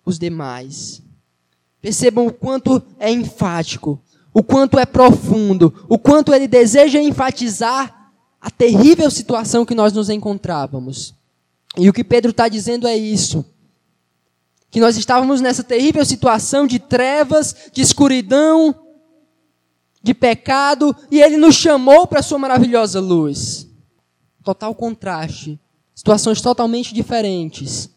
os 0.04 0.18
demais. 0.18 1.02
Percebam 1.80 2.26
o 2.26 2.32
quanto 2.32 2.82
é 2.98 3.10
enfático, 3.10 4.00
o 4.32 4.42
quanto 4.42 4.78
é 4.78 4.86
profundo, 4.86 5.72
o 5.88 5.98
quanto 5.98 6.32
ele 6.34 6.48
deseja 6.48 7.00
enfatizar 7.00 8.12
a 8.40 8.50
terrível 8.50 9.10
situação 9.10 9.64
que 9.64 9.74
nós 9.74 9.92
nos 9.92 10.10
encontrávamos. 10.10 11.14
E 11.76 11.88
o 11.88 11.92
que 11.92 12.04
Pedro 12.04 12.30
está 12.30 12.48
dizendo 12.48 12.86
é 12.86 12.96
isso. 12.96 13.44
Que 14.70 14.80
nós 14.80 14.96
estávamos 14.96 15.40
nessa 15.40 15.62
terrível 15.62 16.04
situação 16.04 16.66
de 16.66 16.78
trevas, 16.78 17.54
de 17.72 17.80
escuridão, 17.80 18.74
de 20.02 20.12
pecado, 20.12 20.94
e 21.10 21.22
ele 21.22 21.36
nos 21.36 21.54
chamou 21.54 22.06
para 22.06 22.20
a 22.20 22.22
sua 22.22 22.38
maravilhosa 22.38 23.00
luz. 23.00 23.66
Total 24.42 24.74
contraste. 24.74 25.58
Situações 25.94 26.40
totalmente 26.40 26.92
diferentes. 26.92 27.88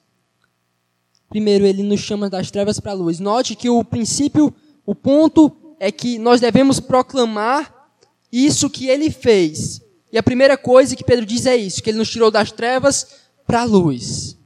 Primeiro, 1.29 1.65
ele 1.65 1.83
nos 1.83 1.99
chama 1.99 2.29
das 2.29 2.49
trevas 2.49 2.79
para 2.79 2.91
a 2.91 2.95
luz. 2.95 3.19
Note 3.19 3.55
que 3.55 3.69
o 3.69 3.83
princípio, 3.83 4.53
o 4.85 4.95
ponto 4.95 5.55
é 5.79 5.91
que 5.91 6.17
nós 6.17 6.39
devemos 6.39 6.79
proclamar 6.79 7.91
isso 8.31 8.69
que 8.69 8.87
ele 8.87 9.11
fez. 9.11 9.81
E 10.11 10.17
a 10.17 10.23
primeira 10.23 10.57
coisa 10.57 10.95
que 10.95 11.03
Pedro 11.03 11.25
diz 11.25 11.45
é 11.45 11.55
isso, 11.55 11.83
que 11.83 11.89
ele 11.89 11.97
nos 11.97 12.09
tirou 12.09 12.31
das 12.31 12.51
trevas 12.51 13.07
para 13.45 13.61
a 13.61 13.65
luz. 13.65 14.37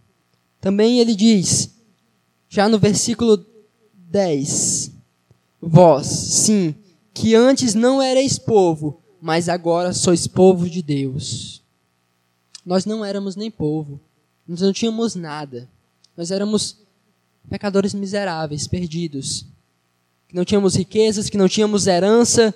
Também 0.60 1.00
ele 1.00 1.16
diz, 1.16 1.72
já 2.50 2.68
no 2.68 2.80
versículo 2.80 3.46
10, 3.94 4.92
vós, 5.62 6.08
sim, 6.08 6.76
que 7.14 7.36
antes 7.36 7.74
não 7.74 8.02
erais 8.02 8.38
povo, 8.38 9.02
mas 9.22 9.48
agora 9.48 9.94
sois 9.94 10.28
povo 10.28 10.70
de 10.70 10.82
Deus. 10.82 11.64
Nós 12.66 12.86
não 12.86 13.04
éramos 13.04 13.36
nem 13.36 13.50
povo, 13.50 14.00
nós 14.48 14.62
não 14.62 14.74
tínhamos 14.74 15.16
nada. 15.16 15.70
Nós 16.16 16.32
éramos 16.32 16.78
pecadores 17.50 17.94
miseráveis, 17.94 18.68
perdidos. 18.68 19.46
Que 20.28 20.36
não 20.36 20.46
tínhamos 20.46 20.76
riquezas, 20.76 21.30
que 21.30 21.38
não 21.38 21.48
tínhamos 21.48 21.88
herança, 21.88 22.54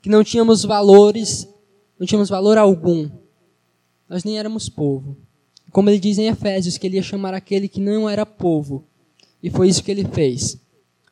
que 0.00 0.08
não 0.08 0.24
tínhamos 0.24 0.64
valores, 0.64 1.46
não 1.98 2.06
tínhamos 2.06 2.28
valor 2.28 2.56
algum. 2.56 3.10
Nós 4.08 4.24
nem 4.24 4.38
éramos 4.38 4.68
povo. 4.68 5.16
Como 5.70 5.90
ele 5.90 5.98
diz 5.98 6.18
em 6.18 6.28
Efésios, 6.28 6.78
que 6.78 6.86
ele 6.86 6.96
ia 6.96 7.02
chamar 7.02 7.34
aquele 7.34 7.68
que 7.68 7.80
não 7.80 8.08
era 8.08 8.24
povo. 8.24 8.84
E 9.42 9.50
foi 9.50 9.68
isso 9.68 9.82
que 9.82 9.90
ele 9.90 10.06
fez. 10.06 10.58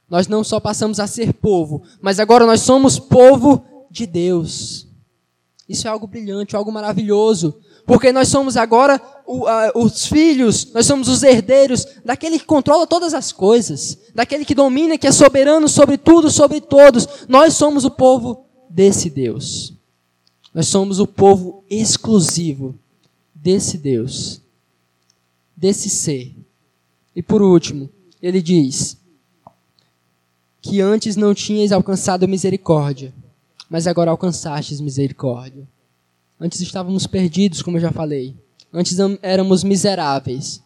Nós 0.09 0.29
não 0.29 0.43
só 0.43 0.61
passamos 0.61 1.01
a 1.01 1.07
ser 1.07 1.35
povo, 1.35 1.83
mas 2.01 2.19
agora 2.21 2.47
nós 2.47 2.61
somos 2.61 2.99
povo 2.99 3.65
de 3.91 4.07
Deus. 4.07 4.87
Isso 5.69 5.87
é 5.87 5.91
algo 5.91 6.07
brilhante, 6.07 6.55
algo 6.55 6.71
maravilhoso. 6.71 7.59
Porque 7.87 8.11
nós 8.11 8.27
somos 8.29 8.57
agora 8.57 9.01
os 9.75 10.07
filhos, 10.07 10.73
nós 10.73 10.87
somos 10.87 11.09
os 11.09 11.23
herdeiros 11.23 11.87
daquele 12.05 12.39
que 12.39 12.45
controla 12.45 12.87
todas 12.87 13.15
as 13.15 13.31
coisas, 13.31 13.97
daquele 14.13 14.45
que 14.45 14.55
domina, 14.55 14.99
que 14.99 15.07
é 15.07 15.13
soberano 15.13 15.69
sobre 15.69 15.97
tudo, 15.97 16.29
sobre 16.29 16.61
todos. 16.61 17.07
Nós 17.29 17.55
somos 17.55 17.85
o 17.85 17.91
povo 17.91 18.45
desse 18.69 19.09
Deus. 19.09 19.73
Nós 20.53 20.67
somos 20.67 20.99
o 20.99 21.07
povo 21.07 21.63
exclusivo 21.71 22.75
desse 23.35 23.79
Deus, 23.79 24.41
desse 25.57 25.89
ser. 25.89 26.35
E 27.15 27.23
por 27.23 27.41
último, 27.41 27.89
ele 28.21 28.43
diz 28.43 28.97
que 30.61 30.81
antes 30.81 31.15
não 31.15 31.33
tinhas 31.33 31.71
alcançado 31.71 32.27
misericórdia, 32.27 33.15
mas 33.71 33.87
agora 33.87 34.11
alcançastes 34.11 34.81
misericórdia. 34.81 35.69
Antes 36.39 36.61
estávamos 36.61 37.07
perdidos, 37.07 37.63
como 37.63 37.77
eu 37.77 37.81
já 37.81 37.91
falei. 37.91 38.37
Antes 38.73 38.97
éramos 39.23 39.65
miseráveis. 39.65 40.63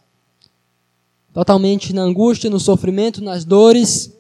Totalmente 1.33 1.93
na 1.93 2.03
angústia, 2.03 2.51
no 2.51 2.59
sofrimento, 2.59 3.23
nas 3.23 3.45
dores. 3.45 4.13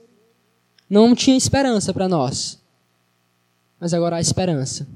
Não 0.88 1.14
tinha 1.14 1.36
esperança 1.36 1.92
para 1.92 2.08
nós. 2.08 2.60
Mas 3.80 3.92
agora 3.92 4.16
há 4.16 4.20
esperança. 4.20 4.86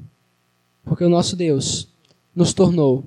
Porque 0.84 1.04
o 1.04 1.08
nosso 1.08 1.34
Deus 1.34 1.88
nos 2.34 2.52
tornou 2.52 3.04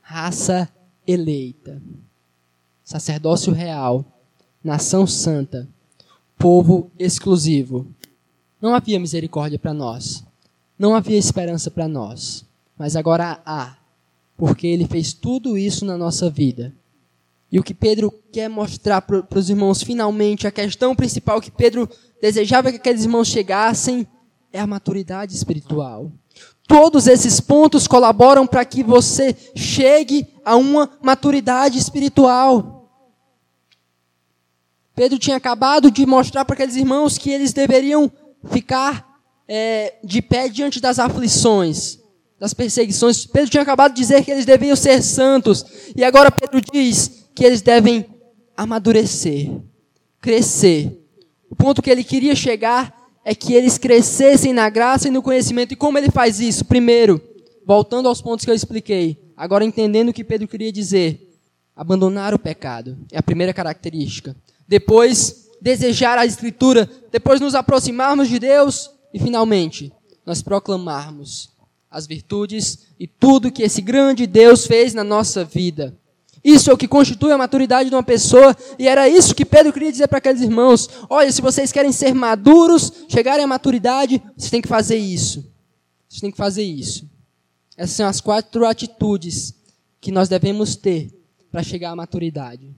raça 0.00 0.68
eleita, 1.04 1.82
sacerdócio 2.84 3.52
real, 3.52 4.04
nação 4.62 5.04
santa, 5.04 5.68
povo 6.38 6.90
exclusivo. 6.96 7.88
Não 8.60 8.72
havia 8.72 9.00
misericórdia 9.00 9.58
para 9.58 9.74
nós. 9.74 10.24
Não 10.78 10.94
havia 10.94 11.18
esperança 11.18 11.70
para 11.70 11.88
nós. 11.88 12.45
Mas 12.78 12.96
agora 12.96 13.40
há, 13.44 13.76
porque 14.36 14.66
ele 14.66 14.86
fez 14.86 15.12
tudo 15.12 15.56
isso 15.56 15.84
na 15.84 15.96
nossa 15.96 16.28
vida. 16.28 16.74
E 17.50 17.58
o 17.58 17.62
que 17.62 17.72
Pedro 17.72 18.12
quer 18.32 18.48
mostrar 18.48 19.00
para 19.02 19.38
os 19.38 19.48
irmãos, 19.48 19.82
finalmente, 19.82 20.46
a 20.46 20.50
questão 20.50 20.94
principal 20.94 21.40
que 21.40 21.50
Pedro 21.50 21.88
desejava 22.20 22.70
que 22.70 22.76
aqueles 22.76 23.04
irmãos 23.04 23.28
chegassem 23.28 24.06
é 24.52 24.60
a 24.60 24.66
maturidade 24.66 25.34
espiritual. 25.34 26.10
Todos 26.66 27.06
esses 27.06 27.40
pontos 27.40 27.86
colaboram 27.86 28.46
para 28.46 28.64
que 28.64 28.82
você 28.82 29.36
chegue 29.54 30.26
a 30.44 30.56
uma 30.56 30.90
maturidade 31.00 31.78
espiritual. 31.78 32.90
Pedro 34.94 35.18
tinha 35.18 35.36
acabado 35.36 35.90
de 35.90 36.04
mostrar 36.04 36.44
para 36.44 36.54
aqueles 36.54 36.74
irmãos 36.74 37.18
que 37.18 37.30
eles 37.30 37.52
deveriam 37.52 38.10
ficar 38.50 39.20
é, 39.46 39.94
de 40.02 40.20
pé 40.20 40.48
diante 40.48 40.80
das 40.80 40.98
aflições, 40.98 42.00
das 42.38 42.52
perseguições. 42.54 43.26
Pedro 43.26 43.50
tinha 43.50 43.62
acabado 43.62 43.94
de 43.94 44.00
dizer 44.00 44.24
que 44.24 44.30
eles 44.30 44.44
deveriam 44.44 44.76
ser 44.76 45.02
santos. 45.02 45.64
E 45.96 46.04
agora 46.04 46.30
Pedro 46.30 46.60
diz 46.60 47.26
que 47.34 47.44
eles 47.44 47.62
devem 47.62 48.04
amadurecer, 48.56 49.50
crescer. 50.20 51.02
O 51.50 51.56
ponto 51.56 51.82
que 51.82 51.90
ele 51.90 52.04
queria 52.04 52.34
chegar 52.34 52.94
é 53.24 53.34
que 53.34 53.54
eles 53.54 53.78
crescessem 53.78 54.52
na 54.52 54.68
graça 54.68 55.08
e 55.08 55.10
no 55.10 55.22
conhecimento. 55.22 55.72
E 55.72 55.76
como 55.76 55.98
ele 55.98 56.10
faz 56.10 56.40
isso? 56.40 56.64
Primeiro, 56.64 57.20
voltando 57.64 58.08
aos 58.08 58.20
pontos 58.20 58.44
que 58.44 58.50
eu 58.50 58.54
expliquei, 58.54 59.18
agora 59.36 59.64
entendendo 59.64 60.10
o 60.10 60.12
que 60.12 60.24
Pedro 60.24 60.46
queria 60.46 60.72
dizer, 60.72 61.34
abandonar 61.74 62.32
o 62.32 62.38
pecado 62.38 62.96
é 63.10 63.18
a 63.18 63.22
primeira 63.22 63.52
característica. 63.52 64.36
Depois, 64.68 65.48
desejar 65.60 66.18
a 66.18 66.26
Escritura, 66.26 66.88
depois 67.10 67.40
nos 67.40 67.54
aproximarmos 67.54 68.28
de 68.28 68.38
Deus 68.38 68.90
e, 69.12 69.18
finalmente, 69.18 69.92
nós 70.24 70.42
proclamarmos 70.42 71.50
as 71.96 72.06
virtudes 72.06 72.88
e 73.00 73.06
tudo 73.06 73.50
que 73.50 73.62
esse 73.62 73.80
grande 73.80 74.26
Deus 74.26 74.66
fez 74.66 74.92
na 74.92 75.02
nossa 75.02 75.42
vida. 75.46 75.98
Isso 76.44 76.70
é 76.70 76.74
o 76.74 76.76
que 76.76 76.86
constitui 76.86 77.32
a 77.32 77.38
maturidade 77.38 77.88
de 77.88 77.96
uma 77.96 78.02
pessoa, 78.02 78.54
e 78.78 78.86
era 78.86 79.08
isso 79.08 79.34
que 79.34 79.46
Pedro 79.46 79.72
queria 79.72 79.90
dizer 79.90 80.06
para 80.06 80.18
aqueles 80.18 80.42
irmãos. 80.42 80.90
Olha, 81.08 81.32
se 81.32 81.40
vocês 81.40 81.72
querem 81.72 81.90
ser 81.92 82.14
maduros, 82.14 82.92
chegarem 83.08 83.44
à 83.44 83.48
maturidade, 83.48 84.22
vocês 84.36 84.50
têm 84.50 84.60
que 84.60 84.68
fazer 84.68 84.98
isso. 84.98 85.50
Vocês 86.06 86.20
têm 86.20 86.30
que 86.30 86.36
fazer 86.36 86.64
isso. 86.64 87.08
Essas 87.78 87.96
são 87.96 88.06
as 88.06 88.20
quatro 88.20 88.66
atitudes 88.66 89.54
que 89.98 90.12
nós 90.12 90.28
devemos 90.28 90.76
ter 90.76 91.10
para 91.50 91.62
chegar 91.62 91.92
à 91.92 91.96
maturidade. 91.96 92.76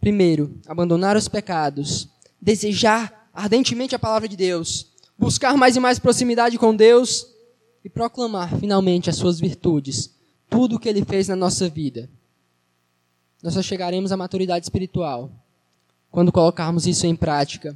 Primeiro, 0.00 0.56
abandonar 0.68 1.16
os 1.16 1.26
pecados, 1.26 2.08
desejar 2.40 3.28
ardentemente 3.34 3.96
a 3.96 3.98
palavra 3.98 4.28
de 4.28 4.36
Deus, 4.36 4.86
buscar 5.18 5.56
mais 5.56 5.74
e 5.74 5.80
mais 5.80 5.98
proximidade 5.98 6.56
com 6.56 6.74
Deus 6.74 7.26
e 7.88 7.90
proclamar 7.90 8.54
finalmente 8.58 9.08
as 9.08 9.16
suas 9.16 9.40
virtudes, 9.40 10.10
tudo 10.50 10.76
o 10.76 10.78
que 10.78 10.90
ele 10.90 11.06
fez 11.06 11.26
na 11.28 11.34
nossa 11.34 11.70
vida. 11.70 12.06
Nós 13.42 13.54
só 13.54 13.62
chegaremos 13.62 14.12
à 14.12 14.16
maturidade 14.16 14.66
espiritual 14.66 15.30
quando 16.10 16.30
colocarmos 16.30 16.86
isso 16.86 17.06
em 17.06 17.16
prática. 17.16 17.74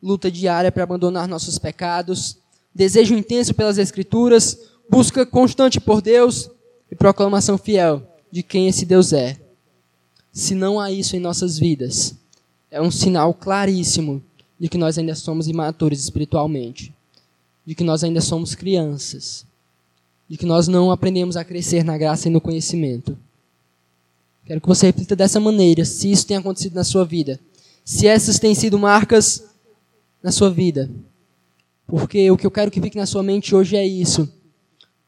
Luta 0.00 0.30
diária 0.30 0.70
para 0.70 0.84
abandonar 0.84 1.26
nossos 1.26 1.58
pecados, 1.58 2.38
desejo 2.72 3.16
intenso 3.16 3.52
pelas 3.52 3.76
Escrituras, 3.76 4.56
busca 4.88 5.26
constante 5.26 5.80
por 5.80 6.00
Deus 6.00 6.48
e 6.88 6.94
proclamação 6.94 7.58
fiel 7.58 8.06
de 8.30 8.44
quem 8.44 8.68
esse 8.68 8.86
Deus 8.86 9.12
é. 9.12 9.36
Se 10.32 10.54
não 10.54 10.78
há 10.78 10.92
isso 10.92 11.16
em 11.16 11.20
nossas 11.20 11.58
vidas, 11.58 12.14
é 12.70 12.80
um 12.80 12.90
sinal 12.90 13.34
claríssimo 13.34 14.22
de 14.60 14.68
que 14.68 14.78
nós 14.78 14.96
ainda 14.96 15.16
somos 15.16 15.48
imaturos 15.48 15.98
espiritualmente, 15.98 16.94
de 17.64 17.74
que 17.74 17.84
nós 17.84 18.02
ainda 18.02 18.20
somos 18.20 18.54
crianças, 18.54 19.44
de 20.28 20.36
que 20.36 20.46
nós 20.46 20.68
não 20.68 20.90
aprendemos 20.90 21.36
a 21.36 21.44
crescer 21.44 21.84
na 21.84 21.98
graça 21.98 22.28
e 22.28 22.30
no 22.30 22.40
conhecimento. 22.40 23.16
Quero 24.44 24.60
que 24.60 24.68
você 24.68 24.86
reflita 24.86 25.14
dessa 25.14 25.38
maneira, 25.38 25.84
se 25.84 26.10
isso 26.10 26.26
tem 26.26 26.36
acontecido 26.36 26.74
na 26.74 26.84
sua 26.84 27.04
vida, 27.04 27.38
se 27.84 28.06
essas 28.06 28.38
têm 28.38 28.54
sido 28.54 28.78
marcas 28.78 29.44
na 30.22 30.32
sua 30.32 30.50
vida. 30.50 30.90
Porque 31.86 32.30
o 32.30 32.36
que 32.36 32.46
eu 32.46 32.50
quero 32.50 32.70
que 32.70 32.80
fique 32.80 32.96
na 32.96 33.06
sua 33.06 33.22
mente 33.22 33.54
hoje 33.54 33.76
é 33.76 33.86
isso. 33.86 34.28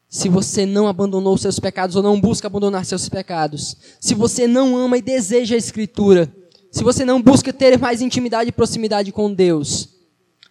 Se 0.07 0.29
você 0.29 0.65
não 0.65 0.87
abandonou 0.87 1.37
seus 1.37 1.59
pecados 1.59 1.95
ou 1.95 2.03
não 2.03 2.21
busca 2.21 2.47
abandonar 2.47 2.85
seus 2.85 3.09
pecados, 3.09 3.75
se 3.99 4.13
você 4.13 4.47
não 4.47 4.77
ama 4.77 4.97
e 4.97 5.01
deseja 5.01 5.55
a 5.55 5.57
Escritura, 5.57 6.31
se 6.71 6.83
você 6.83 7.03
não 7.03 7.21
busca 7.21 7.51
ter 7.51 7.77
mais 7.77 8.01
intimidade 8.01 8.49
e 8.49 8.53
proximidade 8.53 9.11
com 9.11 9.33
Deus, 9.33 9.89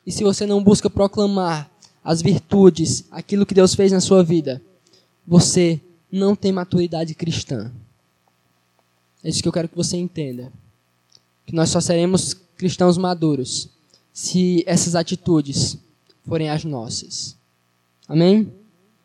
e 0.06 0.12
se 0.12 0.22
você 0.22 0.46
não 0.46 0.62
busca 0.62 0.90
proclamar 0.90 1.71
as 2.04 2.20
virtudes, 2.20 3.04
aquilo 3.10 3.46
que 3.46 3.54
Deus 3.54 3.74
fez 3.74 3.92
na 3.92 4.00
sua 4.00 4.22
vida, 4.22 4.60
você 5.26 5.80
não 6.10 6.34
tem 6.34 6.52
maturidade 6.52 7.14
cristã. 7.14 7.72
É 9.22 9.28
isso 9.28 9.42
que 9.42 9.48
eu 9.48 9.52
quero 9.52 9.68
que 9.68 9.76
você 9.76 9.96
entenda. 9.96 10.52
Que 11.46 11.54
nós 11.54 11.70
só 11.70 11.80
seremos 11.80 12.34
cristãos 12.56 12.98
maduros 12.98 13.68
se 14.12 14.62
essas 14.66 14.94
atitudes 14.94 15.78
forem 16.26 16.50
as 16.50 16.64
nossas. 16.64 17.36
Amém? 18.08 18.52